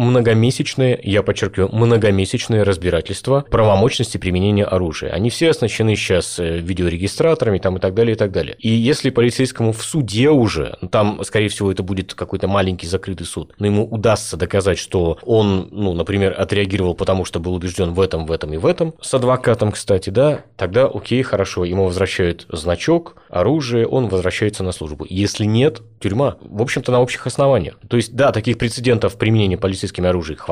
многомесячное, 0.63 1.01
я 1.03 1.23
подчеркиваю, 1.23 1.71
многомесячное 1.73 2.65
разбирательство 2.65 3.45
правомочности 3.51 4.19
применения 4.19 4.65
оружия. 4.65 5.13
Они 5.13 5.31
все 5.31 5.51
оснащены 5.51 5.97
сейчас 5.97 6.39
э, 6.39 6.59
видеорегистраторами 6.59 7.59
там, 7.59 7.77
и 7.77 7.81
так 7.81 7.95
далее, 7.95 8.15
и 8.15 8.19
так 8.19 8.31
далее. 8.31 8.57
И 8.59 8.69
если 8.69 9.11
полицейскому 9.11 9.73
в 9.73 9.83
суде 9.83 10.31
уже, 10.31 10.77
ну, 10.81 10.89
там, 10.89 11.21
скорее 11.25 11.49
всего, 11.49 11.73
это 11.73 11.83
будет 11.83 12.15
какой-то 12.15 12.49
маленький 12.49 12.87
закрытый 12.87 13.27
суд, 13.27 13.55
но 13.59 13.67
ему 13.67 13.87
удастся 13.87 14.37
доказать, 14.37 14.79
что 14.79 15.19
он, 15.23 15.69
ну, 15.71 15.95
например, 15.95 16.35
отреагировал 16.39 16.95
потому, 16.95 17.25
что 17.25 17.41
был 17.41 17.55
убежден 17.55 17.93
в 17.93 18.01
этом, 18.01 18.27
в 18.27 18.33
этом 18.33 18.55
и 18.55 18.57
в 18.57 18.67
этом, 18.67 18.95
с 19.01 19.13
адвокатом, 19.15 19.73
кстати, 19.73 20.11
да, 20.11 20.43
тогда 20.57 20.87
окей, 20.87 21.23
хорошо, 21.23 21.65
ему 21.65 21.85
возвращают 21.87 22.47
значок, 22.51 23.17
оружие, 23.29 23.87
он 23.87 24.09
возвращается 24.09 24.63
на 24.63 24.73
службу. 24.73 25.07
Если 25.09 25.45
нет, 25.45 25.83
тюрьма. 26.01 26.37
В 26.41 26.63
общем-то, 26.63 26.93
на 26.93 27.01
общих 27.01 27.27
основаниях. 27.27 27.79
То 27.89 27.97
есть, 27.97 28.15
да, 28.15 28.33
таких 28.33 28.59
прецедентов 28.59 29.17
применения 29.17 29.57
полицейскими 29.57 30.09
оружием 30.09 30.39
хватает, 30.39 30.52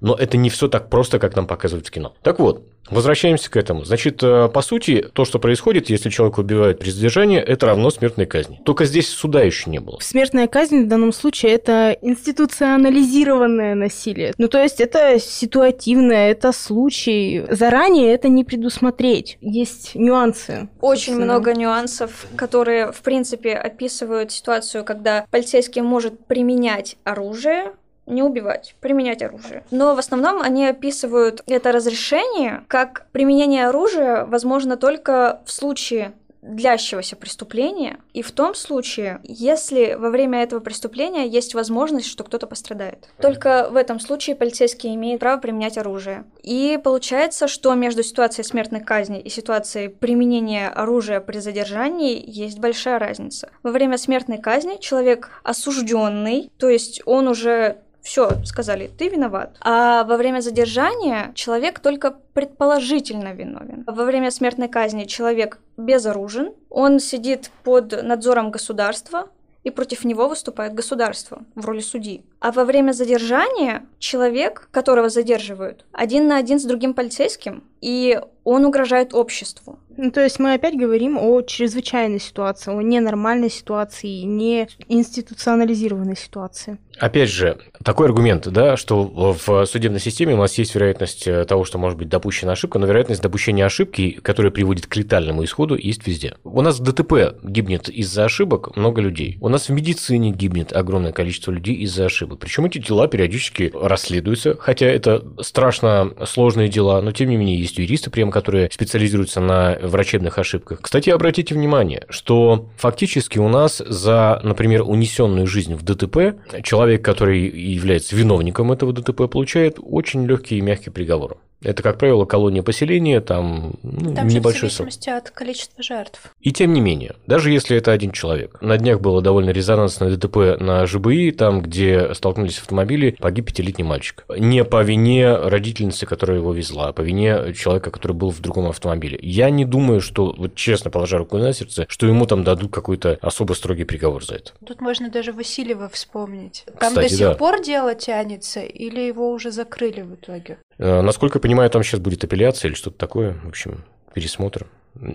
но 0.00 0.14
это 0.14 0.36
не 0.36 0.50
все 0.50 0.68
так 0.68 0.90
просто, 0.90 1.18
как 1.18 1.36
нам 1.36 1.46
показывают 1.46 1.86
в 1.86 1.90
кино. 1.90 2.14
Так 2.22 2.38
вот, 2.38 2.62
Возвращаемся 2.90 3.50
к 3.50 3.56
этому. 3.56 3.84
Значит, 3.84 4.22
э, 4.22 4.48
по 4.48 4.62
сути, 4.62 5.04
то, 5.12 5.24
что 5.24 5.38
происходит, 5.38 5.90
если 5.90 6.08
человека 6.08 6.40
убивают 6.40 6.78
при 6.78 6.90
задержании, 6.90 7.40
это 7.40 7.66
равно 7.66 7.90
смертной 7.90 8.26
казни. 8.26 8.60
Только 8.64 8.84
здесь 8.84 9.08
суда 9.08 9.42
еще 9.42 9.70
не 9.70 9.80
было. 9.80 9.98
Смертная 10.00 10.46
казнь 10.46 10.84
в 10.84 10.88
данном 10.88 11.12
случае 11.12 11.52
это 11.52 11.96
институционализированное 12.00 13.74
насилие. 13.74 14.34
Ну, 14.38 14.48
то 14.48 14.62
есть 14.62 14.80
это 14.80 15.18
ситуативное, 15.18 16.30
это 16.30 16.52
случай. 16.52 17.44
Заранее 17.50 18.12
это 18.12 18.28
не 18.28 18.44
предусмотреть. 18.44 19.38
Есть 19.40 19.94
нюансы. 19.94 20.68
Очень 20.80 21.14
собственно. 21.14 21.24
много 21.24 21.54
нюансов, 21.54 22.26
которые, 22.36 22.92
в 22.92 23.00
принципе, 23.02 23.54
описывают 23.54 24.30
ситуацию, 24.30 24.84
когда 24.84 25.26
полицейский 25.30 25.82
может 25.82 26.26
применять 26.26 26.96
оружие 27.04 27.72
не 28.06 28.22
убивать, 28.22 28.74
применять 28.80 29.22
оружие. 29.22 29.64
Но 29.70 29.94
в 29.94 29.98
основном 29.98 30.40
они 30.40 30.66
описывают 30.66 31.42
это 31.46 31.72
разрешение 31.72 32.64
как 32.68 33.06
применение 33.12 33.68
оружия 33.68 34.24
возможно 34.24 34.76
только 34.76 35.40
в 35.44 35.50
случае 35.50 36.12
длящегося 36.46 37.16
преступления, 37.16 37.98
и 38.12 38.22
в 38.22 38.30
том 38.30 38.54
случае, 38.54 39.20
если 39.24 39.94
во 39.98 40.10
время 40.10 40.42
этого 40.42 40.60
преступления 40.60 41.26
есть 41.26 41.54
возможность, 41.54 42.06
что 42.06 42.24
кто-то 42.24 42.46
пострадает. 42.46 43.08
Только 43.20 43.68
в 43.70 43.76
этом 43.76 44.00
случае 44.00 44.36
полицейский 44.36 44.94
имеет 44.94 45.20
право 45.20 45.40
применять 45.40 45.78
оружие. 45.78 46.24
И 46.42 46.78
получается, 46.82 47.48
что 47.48 47.74
между 47.74 48.02
ситуацией 48.02 48.44
смертной 48.44 48.80
казни 48.80 49.20
и 49.20 49.28
ситуацией 49.28 49.88
применения 49.88 50.68
оружия 50.68 51.20
при 51.20 51.38
задержании 51.38 52.22
есть 52.24 52.58
большая 52.58 52.98
разница. 52.98 53.50
Во 53.62 53.70
время 53.70 53.98
смертной 53.98 54.38
казни 54.38 54.78
человек 54.80 55.30
осужденный, 55.42 56.50
то 56.58 56.68
есть 56.68 57.02
он 57.06 57.28
уже 57.28 57.78
все, 58.06 58.30
сказали, 58.44 58.88
ты 58.96 59.08
виноват. 59.08 59.56
А 59.60 60.04
во 60.04 60.16
время 60.16 60.40
задержания 60.40 61.32
человек 61.34 61.80
только 61.80 62.16
предположительно 62.34 63.34
виновен. 63.34 63.82
Во 63.86 64.04
время 64.04 64.30
смертной 64.30 64.68
казни 64.68 65.04
человек 65.04 65.58
безоружен, 65.76 66.54
он 66.70 67.00
сидит 67.00 67.50
под 67.64 68.02
надзором 68.04 68.52
государства, 68.52 69.28
и 69.64 69.70
против 69.70 70.04
него 70.04 70.28
выступает 70.28 70.74
государство 70.74 71.42
в 71.56 71.66
роли 71.66 71.80
судьи. 71.80 72.24
А 72.38 72.52
во 72.52 72.64
время 72.64 72.92
задержания 72.92 73.84
человек, 73.98 74.68
которого 74.70 75.08
задерживают, 75.08 75.84
один 75.90 76.28
на 76.28 76.36
один 76.36 76.60
с 76.60 76.64
другим 76.64 76.94
полицейским, 76.94 77.64
и 77.80 78.20
он 78.44 78.64
угрожает 78.64 79.12
обществу. 79.12 79.80
Ну, 79.96 80.12
то 80.12 80.22
есть 80.22 80.38
мы 80.38 80.52
опять 80.52 80.78
говорим 80.78 81.18
о 81.18 81.42
чрезвычайной 81.42 82.20
ситуации, 82.20 82.70
о 82.70 82.80
ненормальной 82.80 83.50
ситуации, 83.50 84.22
не 84.22 84.68
институционализированной 84.86 86.16
ситуации. 86.16 86.78
Опять 86.98 87.30
же, 87.30 87.58
такой 87.84 88.06
аргумент, 88.06 88.48
да, 88.48 88.76
что 88.76 89.04
в 89.04 89.66
судебной 89.66 90.00
системе 90.00 90.34
у 90.34 90.38
нас 90.38 90.56
есть 90.58 90.74
вероятность 90.74 91.26
э, 91.28 91.44
того, 91.44 91.64
что 91.64 91.78
может 91.78 91.98
быть 91.98 92.08
допущена 92.08 92.52
ошибка, 92.52 92.78
но 92.78 92.86
вероятность 92.86 93.22
допущения 93.22 93.64
ошибки, 93.64 94.18
которая 94.22 94.50
приводит 94.50 94.86
к 94.86 94.96
летальному 94.96 95.44
исходу, 95.44 95.76
есть 95.76 96.06
везде. 96.06 96.36
У 96.42 96.62
нас 96.62 96.80
в 96.80 96.82
ДТП 96.82 97.36
гибнет 97.42 97.88
из-за 97.88 98.24
ошибок 98.24 98.76
много 98.76 99.00
людей. 99.00 99.38
У 99.40 99.48
нас 99.48 99.68
в 99.68 99.72
медицине 99.72 100.32
гибнет 100.32 100.72
огромное 100.72 101.12
количество 101.12 101.50
людей 101.52 101.74
из-за 101.76 102.06
ошибок. 102.06 102.40
Причем 102.40 102.64
эти 102.64 102.78
дела 102.78 103.08
периодически 103.08 103.70
расследуются, 103.74 104.56
хотя 104.58 104.86
это 104.86 105.22
страшно 105.40 106.12
сложные 106.26 106.68
дела, 106.68 107.00
но 107.02 107.12
тем 107.12 107.28
не 107.28 107.36
менее 107.36 107.58
есть 107.58 107.78
юристы, 107.78 108.10
прямо 108.10 108.32
которые 108.32 108.70
специализируются 108.72 109.40
на 109.40 109.78
врачебных 109.82 110.38
ошибках. 110.38 110.80
Кстати, 110.80 111.10
обратите 111.10 111.54
внимание, 111.54 112.04
что 112.08 112.68
фактически 112.78 113.38
у 113.38 113.48
нас 113.48 113.82
за, 113.86 114.40
например, 114.42 114.82
унесенную 114.82 115.46
жизнь 115.46 115.74
в 115.74 115.82
ДТП 115.82 116.36
человек, 116.62 116.85
который 116.98 117.40
является 117.40 118.14
виновником 118.16 118.72
этого 118.72 118.92
ДТП, 118.92 119.28
получает 119.30 119.78
очень 119.80 120.26
легкий 120.26 120.58
и 120.58 120.60
мягкий 120.60 120.90
приговор. 120.90 121.38
Это, 121.62 121.82
как 121.82 121.98
правило, 121.98 122.26
колония 122.26 122.62
поселения, 122.62 123.20
там, 123.20 123.74
ну, 123.82 124.14
там 124.14 124.28
небольшой 124.28 124.68
в 124.68 124.72
зависимости 124.72 125.08
срок. 125.08 125.18
от 125.18 125.30
количества 125.30 125.82
жертв. 125.82 126.34
И 126.46 126.52
тем 126.52 126.72
не 126.72 126.80
менее, 126.80 127.16
даже 127.26 127.50
если 127.50 127.76
это 127.76 127.90
один 127.90 128.12
человек. 128.12 128.62
На 128.62 128.78
днях 128.78 129.00
было 129.00 129.20
довольно 129.20 129.50
резонансное 129.50 130.16
ДТП 130.16 130.60
на 130.60 130.86
ЖБИ, 130.86 131.32
там, 131.32 131.60
где 131.60 132.14
столкнулись 132.14 132.58
автомобили, 132.58 133.16
погиб 133.18 133.46
пятилетний 133.46 133.84
мальчик. 133.84 134.24
Не 134.28 134.62
по 134.62 134.80
вине 134.84 135.34
родительницы, 135.34 136.06
которая 136.06 136.38
его 136.38 136.52
везла, 136.52 136.90
а 136.90 136.92
по 136.92 137.00
вине 137.00 137.52
человека, 137.52 137.90
который 137.90 138.12
был 138.12 138.30
в 138.30 138.38
другом 138.38 138.68
автомобиле. 138.68 139.18
Я 139.20 139.50
не 139.50 139.64
думаю, 139.64 140.00
что, 140.00 140.36
вот 140.38 140.54
честно 140.54 140.88
положа 140.88 141.18
руку 141.18 141.36
на 141.36 141.52
сердце, 141.52 141.84
что 141.88 142.06
ему 142.06 142.26
там 142.26 142.44
дадут 142.44 142.72
какой-то 142.72 143.18
особо 143.22 143.54
строгий 143.54 143.82
приговор 143.82 144.24
за 144.24 144.36
это. 144.36 144.52
Тут 144.64 144.80
можно 144.80 145.10
даже 145.10 145.32
Васильева 145.32 145.88
вспомнить. 145.88 146.64
Там 146.78 146.90
Кстати, 146.90 147.08
до 147.08 147.08
сих 147.08 147.26
да. 147.26 147.34
пор 147.34 147.60
дело 147.60 147.96
тянется 147.96 148.60
или 148.60 149.00
его 149.00 149.32
уже 149.32 149.50
закрыли 149.50 150.02
в 150.02 150.14
итоге? 150.14 150.58
Э, 150.78 151.00
насколько 151.00 151.38
я 151.38 151.42
понимаю, 151.42 151.70
там 151.70 151.82
сейчас 151.82 151.98
будет 151.98 152.22
апелляция 152.22 152.68
или 152.68 152.76
что-то 152.76 152.98
такое. 152.98 153.32
В 153.42 153.48
общем, 153.48 153.82
пересмотр. 154.14 154.68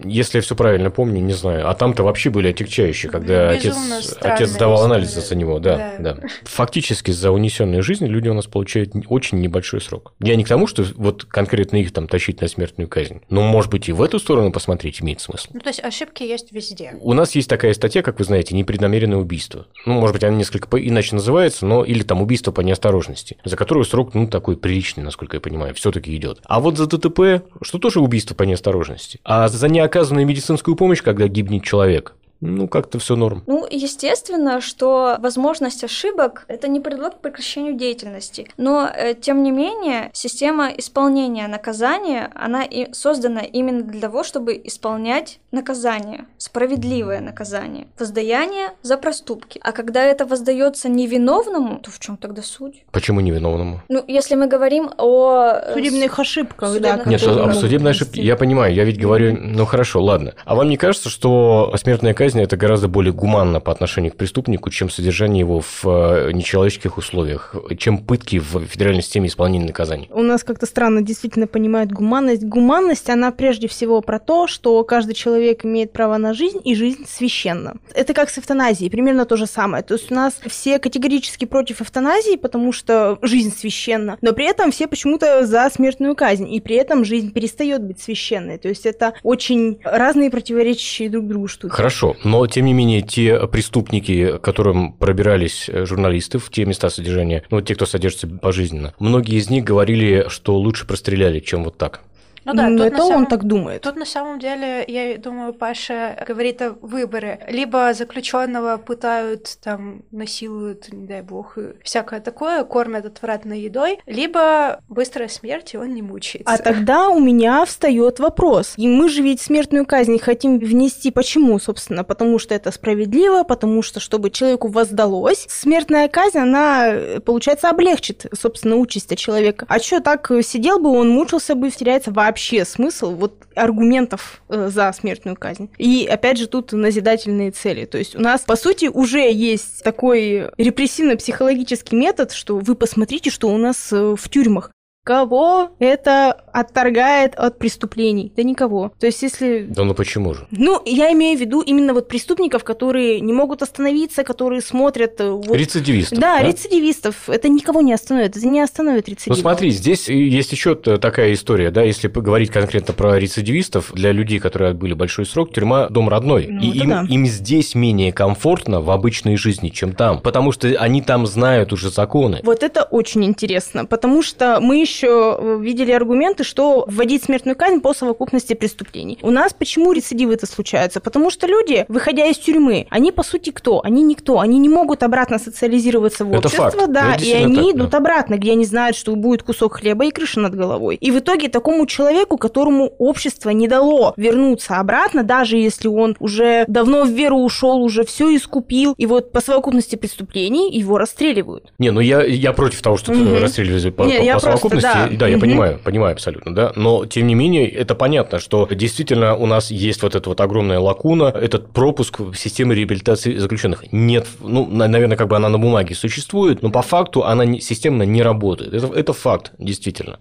Если 0.03 0.37
я 0.37 0.41
все 0.41 0.55
правильно 0.55 0.91
помню, 0.91 1.21
не 1.21 1.33
знаю. 1.33 1.69
А 1.69 1.73
там-то 1.73 2.03
вообще 2.03 2.29
были 2.29 2.49
отягчающие, 2.49 3.11
когда 3.11 3.49
отец, 3.49 3.75
отец 4.21 4.51
давал 4.55 4.83
анализы 4.83 5.21
за 5.21 5.35
него. 5.35 5.59
Да, 5.59 5.95
да. 5.99 6.13
да. 6.13 6.27
Фактически 6.43 7.11
за 7.11 7.31
унесенную 7.31 7.83
жизнь 7.83 8.05
люди 8.05 8.29
у 8.29 8.33
нас 8.33 8.47
получают 8.47 8.93
очень 9.07 9.39
небольшой 9.39 9.81
срок. 9.81 10.13
Я 10.19 10.35
не 10.35 10.43
к 10.43 10.47
тому, 10.47 10.67
что 10.67 10.85
вот 10.95 11.25
конкретно 11.25 11.77
их 11.77 11.91
там 11.93 12.07
тащить 12.07 12.41
на 12.41 12.47
смертную 12.47 12.87
казнь. 12.87 13.21
Но, 13.29 13.41
может 13.41 13.71
быть, 13.71 13.89
и 13.89 13.91
в 13.91 14.01
эту 14.01 14.19
сторону 14.19 14.51
посмотреть 14.51 15.01
имеет 15.01 15.21
смысл. 15.21 15.49
Ну, 15.53 15.59
то 15.59 15.69
есть 15.69 15.83
ошибки 15.83 16.23
есть 16.23 16.51
везде. 16.51 16.93
У 17.01 17.13
нас 17.13 17.35
есть 17.35 17.49
такая 17.49 17.73
статья, 17.73 18.01
как 18.01 18.19
вы 18.19 18.25
знаете, 18.25 18.55
непреднамеренное 18.55 19.17
убийство. 19.17 19.67
Ну, 19.85 19.93
может 19.93 20.13
быть, 20.13 20.23
она 20.23 20.35
несколько 20.35 20.77
иначе 20.77 21.15
называется, 21.15 21.65
но 21.65 21.83
или 21.83 22.03
там 22.03 22.21
убийство 22.21 22.51
по 22.51 22.61
неосторожности, 22.61 23.37
за 23.43 23.55
которую 23.55 23.85
срок, 23.85 24.13
ну, 24.13 24.27
такой 24.27 24.57
приличный, 24.57 25.03
насколько 25.03 25.37
я 25.37 25.41
понимаю, 25.41 25.73
все-таки 25.73 26.15
идет. 26.15 26.39
А 26.45 26.59
вот 26.59 26.77
за 26.77 26.87
ДТП, 26.87 27.43
что 27.61 27.79
тоже 27.79 27.99
убийство 27.99 28.35
по 28.35 28.43
неосторожности. 28.43 29.19
А 29.23 29.47
за 29.47 29.67
неоказанную 29.71 30.25
медицинскую 30.25 30.75
помощь, 30.75 31.01
когда 31.01 31.27
гибнет 31.27 31.63
человек, 31.63 32.15
ну, 32.41 32.67
как-то 32.67 32.99
все 32.99 33.15
норм. 33.15 33.43
Ну, 33.45 33.67
естественно, 33.69 34.61
что 34.61 35.17
возможность 35.19 35.83
ошибок– 35.83 36.45
это 36.47 36.67
не 36.67 36.79
предлог 36.79 37.17
к 37.17 37.21
прекращению 37.21 37.73
деятельности. 37.73 38.47
Но, 38.57 38.87
э, 38.87 39.13
тем 39.13 39.43
не 39.43 39.51
менее, 39.51 40.09
система 40.13 40.69
исполнения 40.69 41.47
наказания, 41.47 42.31
она 42.35 42.63
и 42.63 42.91
создана 42.93 43.41
именно 43.41 43.83
для 43.83 44.01
того, 44.01 44.23
чтобы 44.23 44.59
исполнять 44.63 45.39
наказание, 45.51 46.25
справедливое 46.37 47.21
наказание, 47.21 47.87
воздаяние 47.99 48.71
за 48.81 48.97
проступки. 48.97 49.59
А 49.63 49.71
когда 49.71 50.03
это 50.03 50.25
воздается 50.25 50.89
невиновному, 50.89 51.79
то 51.79 51.91
в 51.91 51.99
чем 51.99 52.17
тогда 52.17 52.41
суть? 52.41 52.83
Почему 52.91 53.19
невиновному? 53.19 53.81
Ну, 53.89 54.03
если 54.07 54.35
мы 54.35 54.47
говорим 54.47 54.89
о... 54.97 55.51
Э, 55.53 55.73
судебных 55.73 56.17
ошибках, 56.19 56.69
судебных 56.69 57.05
да. 57.05 57.09
Нет, 57.09 57.23
о 57.23 57.53
судебной 57.53 57.91
ошибке, 57.91 58.21
я 58.21 58.35
понимаю, 58.35 58.73
я 58.73 58.83
ведь 58.83 58.99
говорю, 58.99 59.37
ну 59.39 59.65
хорошо, 59.65 60.01
ладно. 60.03 60.33
А 60.45 60.55
вам 60.55 60.69
не 60.69 60.77
кажется, 60.77 61.09
что 61.09 61.73
смертная 61.77 62.13
казнь 62.13 62.31
казнь 62.31 62.41
это 62.41 62.55
гораздо 62.55 62.87
более 62.87 63.13
гуманно 63.13 63.59
по 63.59 63.71
отношению 63.71 64.13
к 64.13 64.15
преступнику, 64.15 64.69
чем 64.69 64.89
содержание 64.89 65.39
его 65.39 65.59
в 65.59 65.85
э, 65.85 66.31
нечеловеческих 66.31 66.97
условиях, 66.97 67.55
чем 67.77 67.97
пытки 67.97 68.39
в 68.39 68.65
федеральной 68.65 69.01
системе 69.01 69.27
исполнения 69.27 69.65
наказаний. 69.65 70.09
У 70.11 70.23
нас 70.23 70.43
как-то 70.43 70.65
странно 70.65 71.01
действительно 71.01 71.47
понимают 71.47 71.91
гуманность. 71.91 72.43
Гуманность, 72.43 73.09
она 73.09 73.31
прежде 73.31 73.67
всего 73.67 74.01
про 74.01 74.19
то, 74.19 74.47
что 74.47 74.83
каждый 74.83 75.13
человек 75.13 75.40
человек 75.41 75.65
имеет 75.65 75.91
право 75.91 76.17
на 76.17 76.33
жизнь, 76.33 76.59
и 76.63 76.75
жизнь 76.75 77.05
священна. 77.07 77.75
Это 77.95 78.13
как 78.13 78.29
с 78.29 78.37
эвтаназией, 78.37 78.91
примерно 78.91 79.25
то 79.25 79.37
же 79.37 79.47
самое. 79.47 79.83
То 79.83 79.95
есть 79.95 80.11
у 80.11 80.15
нас 80.15 80.39
все 80.47 80.77
категорически 80.77 81.45
против 81.45 81.81
эвтаназии, 81.81 82.35
потому 82.35 82.71
что 82.71 83.17
жизнь 83.21 83.51
священна, 83.55 84.17
но 84.21 84.33
при 84.33 84.45
этом 84.45 84.71
все 84.71 84.87
почему-то 84.87 85.45
за 85.45 85.69
смертную 85.69 86.15
казнь, 86.15 86.53
и 86.53 86.59
при 86.59 86.75
этом 86.75 87.03
жизнь 87.03 87.31
перестает 87.31 87.81
быть 87.83 87.99
священной. 87.99 88.57
То 88.57 88.69
есть 88.69 88.85
это 88.85 89.13
очень 89.23 89.79
разные 89.83 90.29
противоречащие 90.29 91.09
друг 91.09 91.27
другу 91.27 91.47
штуки. 91.47 91.73
Хорошо, 91.73 92.15
но 92.23 92.45
тем 92.47 92.65
не 92.65 92.73
менее 92.73 93.01
те 93.01 93.47
преступники, 93.47 94.37
которым 94.37 94.93
пробирались 94.93 95.69
э, 95.69 95.85
журналисты 95.85 96.37
в 96.37 96.49
те 96.51 96.65
места 96.65 96.89
содержания, 96.89 97.43
ну, 97.49 97.61
те, 97.61 97.73
кто 97.73 97.85
содержится 97.85 98.27
пожизненно, 98.27 98.93
многие 98.99 99.37
из 99.37 99.49
них 99.49 99.63
говорили, 99.63 100.25
что 100.27 100.55
лучше 100.55 100.85
простреляли, 100.85 101.39
чем 101.39 101.63
вот 101.63 101.77
так. 101.77 102.01
Ну 102.45 102.53
да, 102.53 102.69
Но 102.69 102.85
это 102.85 102.97
самом... 102.97 103.15
он 103.17 103.25
так 103.27 103.43
думает. 103.43 103.81
Тут 103.81 103.95
на 103.95 104.05
самом 104.05 104.39
деле, 104.39 104.83
я 104.87 105.17
думаю, 105.17 105.53
Паша 105.53 106.23
говорит 106.27 106.61
о 106.61 106.71
выборе. 106.81 107.39
Либо 107.47 107.93
заключенного 107.93 108.77
пытают, 108.77 109.57
там, 109.63 110.03
насилуют, 110.11 110.91
не 110.91 111.05
дай 111.05 111.21
бог, 111.21 111.57
всякое 111.83 112.19
такое, 112.19 112.63
кормят 112.63 113.05
отвратной 113.05 113.61
едой, 113.61 113.99
либо 114.05 114.81
быстрая 114.89 115.27
смерть, 115.27 115.73
и 115.73 115.77
он 115.77 115.93
не 115.93 116.01
мучается. 116.01 116.51
А 116.51 116.57
тогда 116.57 117.09
у 117.09 117.19
меня 117.19 117.63
встает 117.65 118.19
вопрос. 118.19 118.73
И 118.77 118.87
мы 118.87 119.09
же 119.09 119.21
ведь 119.21 119.41
смертную 119.41 119.85
казнь 119.85 120.17
хотим 120.19 120.57
внести. 120.57 121.11
Почему, 121.11 121.59
собственно? 121.59 122.03
Потому 122.03 122.39
что 122.39 122.55
это 122.55 122.71
справедливо, 122.71 123.43
потому 123.43 123.81
что, 123.81 123.99
чтобы 123.99 124.31
человеку 124.31 124.67
воздалось, 124.67 125.45
смертная 125.49 126.07
казнь, 126.07 126.39
она, 126.39 127.19
получается, 127.23 127.69
облегчит, 127.69 128.25
собственно, 128.33 128.77
участь 128.77 129.15
человека. 129.17 129.65
А 129.67 129.79
что, 129.79 129.99
так 129.99 130.31
сидел 130.43 130.79
бы, 130.79 130.89
он 130.89 131.09
мучился 131.09 131.55
бы, 131.55 131.69
теряется 131.69 132.11
вообще 132.11 132.30
вообще 132.31 132.63
смысл 132.63 133.13
вот 133.13 133.43
аргументов 133.55 134.41
э, 134.47 134.69
за 134.69 134.91
смертную 134.93 135.35
казнь. 135.35 135.69
И 135.77 136.07
опять 136.09 136.37
же 136.37 136.47
тут 136.47 136.71
назидательные 136.71 137.51
цели. 137.51 137.83
То 137.85 137.97
есть 137.97 138.15
у 138.15 138.19
нас, 138.19 138.41
по 138.41 138.55
сути, 138.55 138.85
уже 138.85 139.29
есть 139.31 139.83
такой 139.83 140.49
репрессивно-психологический 140.57 141.97
метод, 141.97 142.31
что 142.31 142.57
вы 142.57 142.75
посмотрите, 142.75 143.29
что 143.29 143.49
у 143.49 143.57
нас 143.57 143.91
э, 143.91 144.15
в 144.17 144.29
тюрьмах. 144.29 144.71
Кого 145.03 145.71
это 145.79 146.31
отторгает 146.31 147.33
от 147.35 147.57
преступлений? 147.57 148.31
Да 148.37 148.43
никого. 148.43 148.91
То 148.99 149.07
есть 149.07 149.23
если... 149.23 149.65
Да 149.67 149.83
ну 149.83 149.95
почему 149.95 150.35
же? 150.35 150.45
Ну, 150.51 150.79
я 150.85 151.11
имею 151.13 151.39
в 151.39 151.41
виду 151.41 151.61
именно 151.61 151.95
вот 151.95 152.07
преступников, 152.07 152.63
которые 152.63 153.19
не 153.19 153.33
могут 153.33 153.63
остановиться, 153.63 154.23
которые 154.23 154.61
смотрят... 154.61 155.19
Э, 155.19 155.31
вот... 155.31 155.55
Рецидивистов. 155.55 156.19
Да, 156.19 156.37
да, 156.37 156.47
рецидивистов. 156.47 157.29
Это 157.29 157.49
никого 157.49 157.81
не 157.81 157.93
остановит. 157.93 158.37
Это 158.37 158.47
не 158.47 158.61
остановит 158.61 159.09
рецидивистов. 159.09 159.37
Ну 159.37 159.41
смотри, 159.41 159.71
здесь 159.71 160.07
есть 160.07 160.51
еще 160.51 160.75
такая 160.75 161.33
история, 161.33 161.71
да, 161.71 161.81
если 161.81 162.07
поговорить 162.07 162.51
конкретно 162.51 162.93
про 162.93 163.17
рецидивистов, 163.17 163.91
для 163.93 164.11
людей, 164.11 164.37
которые 164.37 164.69
отбыли 164.69 164.93
большой 164.93 165.25
срок, 165.25 165.51
тюрьма– 165.51 165.87
дом 165.89 166.09
родной. 166.09 166.45
Ну, 166.47 166.61
и 166.61 166.77
им, 166.77 166.89
да. 166.89 167.05
им 167.09 167.25
здесь 167.25 167.73
менее 167.73 168.13
комфортно 168.13 168.81
в 168.81 168.91
обычной 168.91 169.35
жизни, 169.35 169.69
чем 169.69 169.93
там, 169.93 170.21
потому 170.21 170.51
что 170.51 170.67
они 170.67 171.01
там 171.01 171.25
знают 171.25 171.73
уже 171.73 171.89
законы. 171.89 172.41
Вот 172.43 172.61
это 172.61 172.83
очень 172.83 173.25
интересно, 173.25 173.85
потому 173.85 174.21
что 174.21 174.59
мы 174.61 174.77
еще 174.77 174.90
э, 175.03 175.57
видели 175.61 175.91
аргументы, 175.91 176.43
что 176.43 176.85
вводить 176.87 177.23
смертную 177.23 177.55
казнь 177.55 177.79
по 177.79 177.93
совокупности 177.93 178.53
преступлений. 178.53 179.17
У 179.21 179.31
нас 179.31 179.53
почему 179.53 179.91
рецидивы 179.91 180.33
это 180.33 180.45
случаются? 180.45 180.99
Потому 180.99 181.29
что 181.29 181.47
люди, 181.47 181.85
выходя 181.87 182.25
из 182.25 182.37
тюрьмы, 182.37 182.87
они 182.89 183.11
по 183.11 183.23
сути 183.23 183.51
кто? 183.51 183.81
Они 183.83 184.03
никто. 184.03 184.39
Они 184.39 184.59
не 184.59 184.69
могут 184.69 185.03
обратно 185.03 185.39
социализироваться 185.39 186.25
в 186.25 186.31
это 186.31 186.47
общество, 186.47 186.71
факт. 186.71 186.91
да, 186.91 187.15
и 187.15 187.31
они 187.33 187.55
так, 187.55 187.75
идут 187.75 187.89
да. 187.91 187.97
обратно, 187.97 188.35
где 188.35 188.51
они 188.51 188.65
знают, 188.65 188.95
что 188.95 189.15
будет 189.15 189.43
кусок 189.43 189.77
хлеба 189.77 190.05
и 190.05 190.11
крыша 190.11 190.39
над 190.39 190.55
головой. 190.55 190.95
И 190.95 191.11
в 191.11 191.19
итоге 191.19 191.49
такому 191.49 191.85
человеку, 191.85 192.37
которому 192.37 192.93
общество 192.97 193.49
не 193.49 193.67
дало 193.67 194.13
вернуться 194.17 194.77
обратно, 194.77 195.23
даже 195.23 195.57
если 195.57 195.87
он 195.87 196.15
уже 196.19 196.65
давно 196.67 197.03
в 197.03 197.09
веру 197.09 197.37
ушел, 197.37 197.81
уже 197.81 198.03
все 198.03 198.35
искупил, 198.35 198.93
и 198.97 199.05
вот 199.05 199.31
по 199.31 199.41
совокупности 199.41 199.95
преступлений 199.95 200.71
его 200.71 200.97
расстреливают. 200.97 201.71
Не, 201.79 201.91
ну 201.91 201.99
я, 201.99 202.23
я 202.23 202.53
против 202.53 202.81
того, 202.81 202.97
что 202.97 203.11
mm-hmm. 203.11 203.39
расстреливать 203.39 203.95
по, 203.95 204.03
не, 204.03 204.19
по, 204.19 204.33
по 204.33 204.39
совокупности. 204.39 204.80
Просто, 204.81 205.09
да, 205.11 205.17
да 205.17 205.27
я 205.27 205.37
понимаю, 205.37 205.79
понимаю 205.83 206.13
абсолютно, 206.13 206.53
да. 206.53 206.71
Но 206.75 207.05
тем 207.05 207.27
не 207.27 207.35
менее, 207.35 207.69
это 207.69 207.95
понятно, 207.95 208.39
что 208.39 208.67
действительно 208.69 209.35
у 209.35 209.45
нас 209.45 209.71
есть 209.71 210.03
вот 210.03 210.15
эта 210.15 210.29
вот 210.29 210.41
огромная 210.41 210.79
лакуна, 210.79 211.29
этот 211.29 211.71
пропуск 211.71 212.19
в 212.19 212.35
системе 212.35 212.75
реабилитации 212.75 213.37
заключенных. 213.37 213.91
Нет, 213.91 214.27
ну, 214.39 214.67
наверное, 214.67 215.17
как 215.17 215.27
бы 215.27 215.35
она 215.35 215.49
на 215.49 215.59
бумаге 215.59 215.95
существует, 215.95 216.61
но 216.61 216.69
по 216.69 216.81
факту 216.81 217.25
она 217.25 217.45
системно 217.59 218.03
не 218.03 218.21
работает. 218.21 218.73
Это, 218.73 218.87
это 218.87 219.13
факт, 219.13 219.51
действительно. 219.57 220.19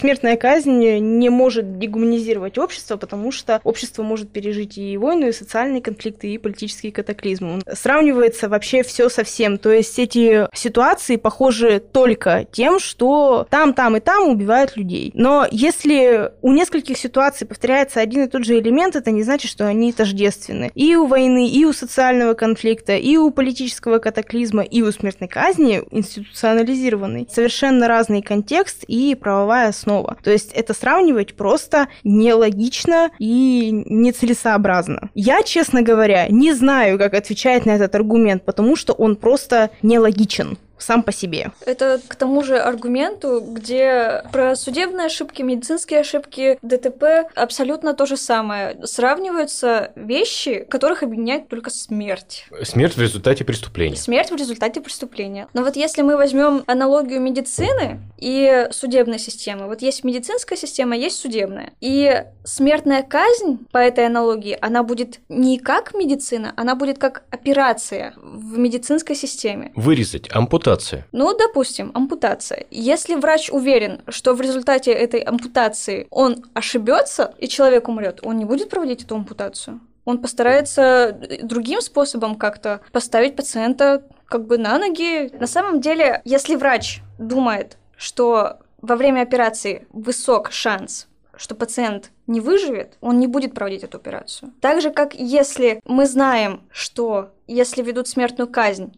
Смертная 0.00 0.36
казнь 0.36 0.98
не 0.98 1.28
может 1.28 1.78
дегуманизировать 1.78 2.58
общество, 2.58 2.96
потому 2.96 3.30
что 3.30 3.60
общество 3.64 4.02
может 4.02 4.30
пережить 4.30 4.78
и 4.78 4.96
войну, 4.96 5.28
и 5.28 5.32
социальные 5.32 5.82
конфликты, 5.82 6.28
и 6.32 6.38
политические 6.38 6.92
катаклизмы. 6.92 7.60
Сравнивается 7.72 8.48
вообще 8.48 8.82
все 8.82 9.08
со 9.08 9.24
всем. 9.24 9.58
То 9.58 9.70
есть 9.70 9.98
эти 9.98 10.48
ситуации 10.56 11.16
похожи 11.16 11.80
только 11.80 12.46
тем, 12.50 12.78
что 12.78 13.46
там, 13.50 13.74
там 13.74 13.96
и 13.96 14.00
там 14.00 14.28
убивают 14.28 14.76
людей. 14.76 15.10
Но 15.14 15.46
если 15.50 16.32
у 16.40 16.52
нескольких 16.52 16.96
ситуаций 16.96 17.46
повторяется 17.46 18.00
один 18.00 18.24
и 18.24 18.28
тот 18.28 18.44
же 18.44 18.58
элемент, 18.58 18.96
это 18.96 19.10
не 19.10 19.22
значит, 19.22 19.50
что 19.50 19.66
они 19.66 19.92
тождественны. 19.92 20.70
И 20.74 20.96
у 20.96 21.06
войны, 21.06 21.48
и 21.48 21.64
у 21.64 21.72
социального 21.72 22.34
конфликта, 22.34 22.96
и 22.96 23.16
у 23.16 23.30
политического 23.30 23.98
катаклизма, 23.98 24.62
и 24.62 24.82
у 24.82 24.90
смертной 24.92 25.28
казни 25.28 25.82
институционализированный. 25.90 27.28
Совершенно 27.30 27.86
разный 27.86 28.22
контекст 28.22 28.84
и 28.86 29.14
правовая 29.14 29.68
основа 29.68 29.89
снова. 29.90 30.16
То 30.22 30.30
есть 30.30 30.52
это 30.52 30.72
сравнивать 30.74 31.34
просто 31.34 31.88
нелогично 32.04 33.10
и 33.18 33.70
нецелесообразно. 33.86 35.10
Я, 35.14 35.42
честно 35.42 35.82
говоря, 35.82 36.28
не 36.28 36.52
знаю, 36.52 36.98
как 36.98 37.14
отвечать 37.14 37.66
на 37.66 37.72
этот 37.72 37.94
аргумент, 37.94 38.44
потому 38.44 38.76
что 38.76 38.92
он 38.92 39.16
просто 39.16 39.70
нелогичен 39.82 40.58
сам 40.82 41.02
по 41.02 41.12
себе. 41.12 41.52
Это 41.66 42.00
к 42.06 42.14
тому 42.14 42.42
же 42.42 42.58
аргументу, 42.58 43.40
где 43.40 44.22
про 44.32 44.56
судебные 44.56 45.06
ошибки, 45.06 45.42
медицинские 45.42 46.00
ошибки, 46.00 46.58
ДТП 46.62 47.30
абсолютно 47.34 47.94
то 47.94 48.06
же 48.06 48.16
самое. 48.16 48.76
Сравниваются 48.84 49.92
вещи, 49.94 50.66
которых 50.68 51.02
объединяет 51.02 51.48
только 51.48 51.70
смерть. 51.70 52.46
Смерть 52.62 52.96
в 52.96 53.00
результате 53.00 53.44
преступления. 53.44 53.96
Смерть 53.96 54.30
в 54.30 54.36
результате 54.36 54.80
преступления. 54.80 55.48
Но 55.52 55.62
вот 55.62 55.76
если 55.76 56.02
мы 56.02 56.16
возьмем 56.16 56.64
аналогию 56.66 57.20
медицины 57.20 58.00
и 58.18 58.66
судебной 58.70 59.18
системы, 59.18 59.66
вот 59.66 59.82
есть 59.82 60.04
медицинская 60.04 60.56
система, 60.56 60.96
есть 60.96 61.18
судебная. 61.18 61.72
И 61.80 62.24
смертная 62.44 63.02
казнь 63.02 63.58
по 63.70 63.78
этой 63.78 64.06
аналогии, 64.06 64.56
она 64.60 64.82
будет 64.82 65.20
не 65.28 65.58
как 65.58 65.94
медицина, 65.94 66.52
она 66.56 66.74
будет 66.74 66.98
как 66.98 67.24
операция 67.30 68.14
в 68.16 68.58
медицинской 68.58 69.14
системе. 69.14 69.72
Вырезать, 69.74 70.28
ампутация 70.32 70.69
ампутация? 70.70 71.06
Ну, 71.12 71.36
допустим, 71.36 71.90
ампутация. 71.94 72.66
Если 72.70 73.14
врач 73.14 73.50
уверен, 73.50 74.02
что 74.08 74.34
в 74.34 74.40
результате 74.40 74.92
этой 74.92 75.20
ампутации 75.20 76.06
он 76.10 76.44
ошибется 76.54 77.34
и 77.38 77.48
человек 77.48 77.88
умрет, 77.88 78.20
он 78.22 78.36
не 78.36 78.44
будет 78.44 78.70
проводить 78.70 79.04
эту 79.04 79.16
ампутацию. 79.16 79.80
Он 80.04 80.18
постарается 80.18 81.18
другим 81.42 81.80
способом 81.80 82.36
как-то 82.36 82.80
поставить 82.92 83.36
пациента 83.36 84.02
как 84.26 84.46
бы 84.46 84.58
на 84.58 84.78
ноги. 84.78 85.30
На 85.38 85.46
самом 85.46 85.80
деле, 85.80 86.22
если 86.24 86.56
врач 86.56 87.00
думает, 87.18 87.76
что 87.96 88.58
во 88.80 88.96
время 88.96 89.22
операции 89.22 89.86
высок 89.92 90.52
шанс, 90.52 91.06
что 91.36 91.54
пациент 91.54 92.10
не 92.26 92.40
выживет, 92.40 92.96
он 93.00 93.18
не 93.18 93.26
будет 93.26 93.54
проводить 93.54 93.82
эту 93.82 93.98
операцию. 93.98 94.52
Так 94.60 94.80
же, 94.80 94.90
как 94.90 95.14
если 95.14 95.80
мы 95.84 96.06
знаем, 96.06 96.62
что 96.70 97.30
если 97.46 97.82
ведут 97.82 98.08
смертную 98.08 98.48
казнь, 98.48 98.92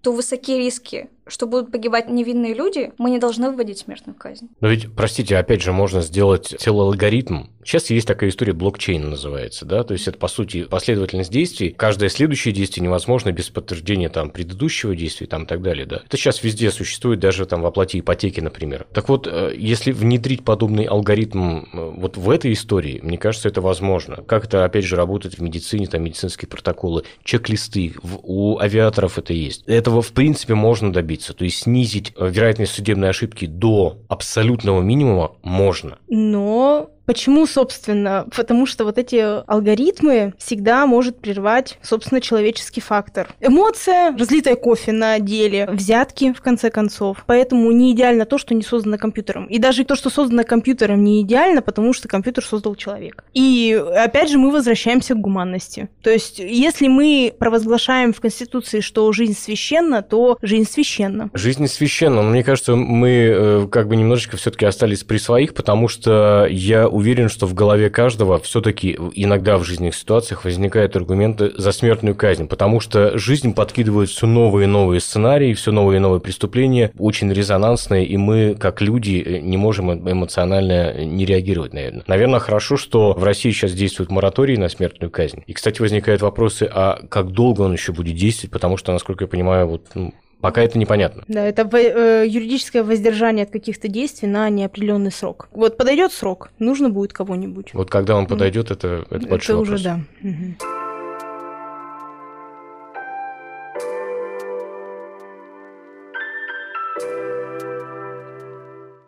то 0.00 0.12
высоки 0.12 0.56
риски 0.56 1.10
что 1.28 1.46
будут 1.46 1.70
погибать 1.70 2.08
невинные 2.08 2.54
люди, 2.54 2.92
мы 2.98 3.10
не 3.10 3.18
должны 3.18 3.50
вводить 3.50 3.78
смертную 3.78 4.16
казнь. 4.16 4.48
Но 4.60 4.68
ведь, 4.68 4.92
простите, 4.94 5.36
опять 5.36 5.62
же, 5.62 5.72
можно 5.72 6.02
сделать 6.02 6.54
целый 6.58 6.86
алгоритм. 6.86 7.44
Сейчас 7.64 7.90
есть 7.90 8.08
такая 8.08 8.30
история, 8.30 8.54
блокчейн 8.54 9.10
называется, 9.10 9.66
да, 9.66 9.84
то 9.84 9.92
есть 9.92 10.08
это, 10.08 10.16
по 10.16 10.28
сути, 10.28 10.64
последовательность 10.64 11.30
действий. 11.30 11.74
Каждое 11.76 12.08
следующее 12.08 12.54
действие 12.54 12.82
невозможно 12.82 13.30
без 13.30 13.50
подтверждения 13.50 14.08
там 14.08 14.30
предыдущего 14.30 14.96
действия 14.96 15.26
там 15.26 15.42
и 15.42 15.46
так 15.46 15.60
далее, 15.60 15.84
да. 15.84 16.00
Это 16.06 16.16
сейчас 16.16 16.42
везде 16.42 16.70
существует, 16.70 17.20
даже 17.20 17.44
там 17.44 17.60
в 17.60 17.66
оплате 17.66 17.98
ипотеки, 17.98 18.40
например. 18.40 18.86
Так 18.94 19.10
вот, 19.10 19.26
э, 19.26 19.52
если 19.54 19.92
внедрить 19.92 20.46
подобный 20.46 20.84
алгоритм 20.84 21.58
э, 21.58 21.64
вот 21.72 22.16
в 22.16 22.30
этой 22.30 22.54
истории, 22.54 23.00
мне 23.02 23.18
кажется, 23.18 23.48
это 23.48 23.60
возможно. 23.60 24.16
Как 24.26 24.46
это, 24.46 24.64
опять 24.64 24.86
же, 24.86 24.96
работает 24.96 25.34
в 25.34 25.42
медицине, 25.42 25.86
там 25.88 26.02
медицинские 26.02 26.48
протоколы, 26.48 27.04
чек-листы, 27.22 27.94
у 28.22 28.58
авиаторов 28.58 29.18
это 29.18 29.34
есть. 29.34 29.64
Этого, 29.66 30.00
в 30.00 30.12
принципе, 30.12 30.54
можно 30.54 30.90
добиться 30.90 31.17
добиться. 31.18 31.34
То 31.34 31.44
есть 31.44 31.58
снизить 31.58 32.12
э, 32.16 32.28
вероятность 32.30 32.72
судебной 32.72 33.10
ошибки 33.10 33.46
до 33.46 33.98
абсолютного 34.08 34.80
минимума 34.82 35.32
можно. 35.42 35.98
Но 36.08 36.90
Почему, 37.08 37.46
собственно? 37.46 38.26
Потому 38.36 38.66
что 38.66 38.84
вот 38.84 38.98
эти 38.98 39.16
алгоритмы 39.50 40.34
всегда 40.36 40.86
может 40.86 41.18
прервать, 41.18 41.78
собственно, 41.80 42.20
человеческий 42.20 42.82
фактор. 42.82 43.30
Эмоция, 43.40 44.14
разлитая 44.14 44.56
кофе 44.56 44.92
на 44.92 45.18
деле, 45.18 45.66
взятки, 45.72 46.34
в 46.34 46.42
конце 46.42 46.68
концов. 46.68 47.24
Поэтому 47.26 47.72
не 47.72 47.92
идеально 47.92 48.26
то, 48.26 48.36
что 48.36 48.54
не 48.54 48.60
создано 48.60 48.98
компьютером. 48.98 49.46
И 49.46 49.58
даже 49.58 49.86
то, 49.86 49.96
что 49.96 50.10
создано 50.10 50.44
компьютером, 50.44 51.02
не 51.02 51.22
идеально, 51.22 51.62
потому 51.62 51.94
что 51.94 52.08
компьютер 52.08 52.44
создал 52.44 52.74
человек. 52.74 53.24
И 53.32 53.82
опять 53.96 54.28
же 54.28 54.36
мы 54.36 54.50
возвращаемся 54.50 55.14
к 55.14 55.18
гуманности. 55.18 55.88
То 56.02 56.10
есть, 56.10 56.38
если 56.38 56.88
мы 56.88 57.32
провозглашаем 57.38 58.12
в 58.12 58.20
Конституции, 58.20 58.80
что 58.80 59.10
жизнь 59.12 59.34
священна, 59.34 60.02
то 60.02 60.36
жизнь 60.42 60.70
священна. 60.70 61.30
Жизнь 61.32 61.68
священна, 61.68 62.20
но 62.20 62.28
мне 62.28 62.44
кажется, 62.44 62.76
мы 62.76 63.08
э, 63.08 63.66
как 63.72 63.88
бы 63.88 63.96
немножечко 63.96 64.36
все-таки 64.36 64.66
остались 64.66 65.04
при 65.04 65.16
своих, 65.16 65.54
потому 65.54 65.88
что 65.88 66.46
я 66.50 66.86
уверен, 66.98 67.28
что 67.28 67.46
в 67.46 67.54
голове 67.54 67.90
каждого 67.90 68.38
все-таки 68.38 68.98
иногда 69.14 69.56
в 69.56 69.64
жизненных 69.64 69.94
ситуациях 69.94 70.44
возникают 70.44 70.96
аргументы 70.96 71.52
за 71.56 71.72
смертную 71.72 72.14
казнь, 72.14 72.46
потому 72.46 72.80
что 72.80 73.16
жизнь 73.16 73.54
подкидывает 73.54 74.10
все 74.10 74.26
новые 74.26 74.64
и 74.64 74.66
новые 74.68 75.00
сценарии, 75.00 75.54
все 75.54 75.72
новые 75.72 75.96
и 75.96 76.00
новые 76.00 76.20
преступления, 76.20 76.92
очень 76.98 77.32
резонансные, 77.32 78.04
и 78.04 78.16
мы, 78.16 78.54
как 78.58 78.80
люди, 78.80 79.22
э, 79.24 79.38
не 79.38 79.56
можем 79.56 79.92
эмоционально 80.08 81.04
не 81.04 81.24
реагировать, 81.24 81.72
наверное. 81.72 82.04
Наверное, 82.06 82.40
хорошо, 82.40 82.76
что 82.76 83.12
в 83.12 83.24
России 83.24 83.50
сейчас 83.50 83.72
действует 83.72 84.10
мораторий 84.10 84.56
на 84.56 84.68
смертную 84.68 85.10
казнь. 85.10 85.42
И, 85.46 85.52
кстати, 85.52 85.80
возникают 85.80 86.22
вопросы, 86.22 86.68
а 86.70 87.00
как 87.08 87.30
долго 87.30 87.62
он 87.62 87.72
еще 87.72 87.92
будет 87.92 88.16
действовать, 88.16 88.52
потому 88.52 88.76
что, 88.76 88.92
насколько 88.92 89.24
я 89.24 89.28
понимаю, 89.28 89.68
вот 89.68 89.86
ну, 89.94 90.12
Пока 90.40 90.62
это 90.62 90.78
непонятно. 90.78 91.24
Да, 91.26 91.44
это 91.44 91.68
э, 91.76 92.24
юридическое 92.26 92.84
воздержание 92.84 93.44
от 93.44 93.50
каких-то 93.50 93.88
действий 93.88 94.28
на 94.28 94.48
неопределенный 94.50 95.10
срок. 95.10 95.48
Вот 95.52 95.76
подойдет 95.76 96.12
срок, 96.12 96.50
нужно 96.58 96.90
будет 96.90 97.12
кого-нибудь. 97.12 97.74
Вот 97.74 97.90
когда 97.90 98.16
он 98.16 98.26
подойдет, 98.26 98.70
это, 98.70 99.04
это 99.10 99.26
большой 99.26 99.56
это 99.56 99.60
вопрос. 99.60 99.74
уже 99.80 99.84
да. 99.84 100.00
Угу. 100.22 100.77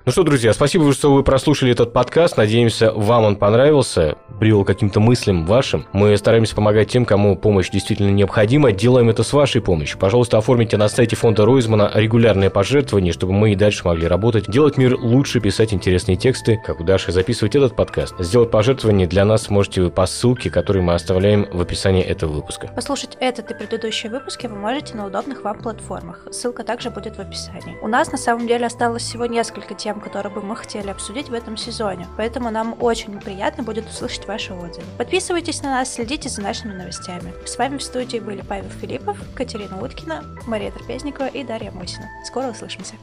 Ну 0.07 0.13
что, 0.13 0.23
друзья, 0.23 0.55
спасибо, 0.55 0.91
что 0.95 1.13
вы 1.13 1.23
прослушали 1.23 1.73
этот 1.73 1.93
подкаст. 1.93 2.39
Надеемся, 2.39 2.91
вам 2.91 3.25
он 3.25 3.37
понравился, 3.37 4.17
привел 4.39 4.65
каким-то 4.65 4.99
мыслям 4.99 5.45
вашим. 5.45 5.85
Мы 5.93 6.17
стараемся 6.17 6.57
помогать 6.57 6.89
тем, 6.89 7.05
кому 7.05 7.37
помощь 7.37 7.69
действительно 7.69 8.09
необходима. 8.09 8.73
Делаем 8.73 9.11
это 9.11 9.23
с 9.23 9.35
вашей 9.35 9.61
помощью. 9.61 9.99
Пожалуйста, 9.99 10.39
оформите 10.39 10.79
на 10.79 10.89
сайте 10.89 11.17
фонда 11.17 11.45
Ройзмана 11.45 11.91
регулярные 11.95 12.49
пожертвования, 12.49 13.13
чтобы 13.13 13.35
мы 13.35 13.53
и 13.53 13.57
дальше 13.57 13.83
могли 13.85 14.07
работать, 14.07 14.51
делать 14.51 14.79
мир 14.79 14.97
лучше, 14.99 15.39
писать 15.39 15.75
интересные 15.75 16.17
тексты, 16.17 16.59
как 16.65 16.81
у 16.81 16.85
Даши, 16.85 17.13
записывать 17.13 17.55
этот 17.55 17.77
подкаст. 17.77 18.15
Сделать 18.19 18.51
пожертвование 18.51 19.07
для 19.07 19.27
нас 19.27 19.51
можете 19.51 19.83
вы 19.83 19.91
по 19.91 20.07
ссылке, 20.07 20.49
которую 20.49 20.83
мы 20.83 20.95
оставляем 20.95 21.47
в 21.53 21.61
описании 21.61 22.03
этого 22.03 22.33
выпуска. 22.33 22.69
Послушать 22.69 23.19
этот 23.21 23.51
и 23.51 23.55
предыдущие 23.55 24.11
выпуски 24.11 24.47
вы 24.47 24.57
можете 24.57 24.95
на 24.95 25.05
удобных 25.07 25.45
вам 25.45 25.59
платформах. 25.59 26.27
Ссылка 26.31 26.65
также 26.65 26.89
будет 26.89 27.17
в 27.17 27.21
описании. 27.21 27.77
У 27.83 27.87
нас 27.87 28.11
на 28.11 28.19
самом 28.19 28.47
деле 28.47 28.65
осталось 28.65 29.03
всего 29.03 29.27
несколько 29.27 29.75
тем, 29.91 30.01
которые 30.01 30.33
бы 30.33 30.41
мы 30.41 30.55
хотели 30.55 30.89
обсудить 30.89 31.31
в 31.31 31.35
этом 31.35 31.57
сезоне, 31.57 32.07
поэтому 32.17 32.51
нам 32.51 32.77
очень 32.81 33.19
приятно 33.19 33.65
будет 33.65 33.89
услышать 33.89 34.25
ваши 34.29 34.55
отзывы. 34.55 34.87
Подписывайтесь 34.99 35.63
на 35.63 35.71
нас, 35.71 35.93
следите 35.93 36.29
за 36.29 36.43
нашими 36.43 36.73
новостями. 36.73 37.35
С 37.45 37.59
вами 37.59 37.79
в 37.79 37.83
студии 37.83 38.19
были 38.19 38.41
Павел 38.43 38.71
Филиппов, 38.71 39.19
Катерина 39.35 39.83
Уткина, 39.83 40.25
Мария 40.47 40.71
Трапезникова 40.71 41.27
и 41.27 41.43
Дарья 41.43 41.73
Мосина. 41.73 42.09
Скоро 42.25 42.51
услышимся. 42.51 42.95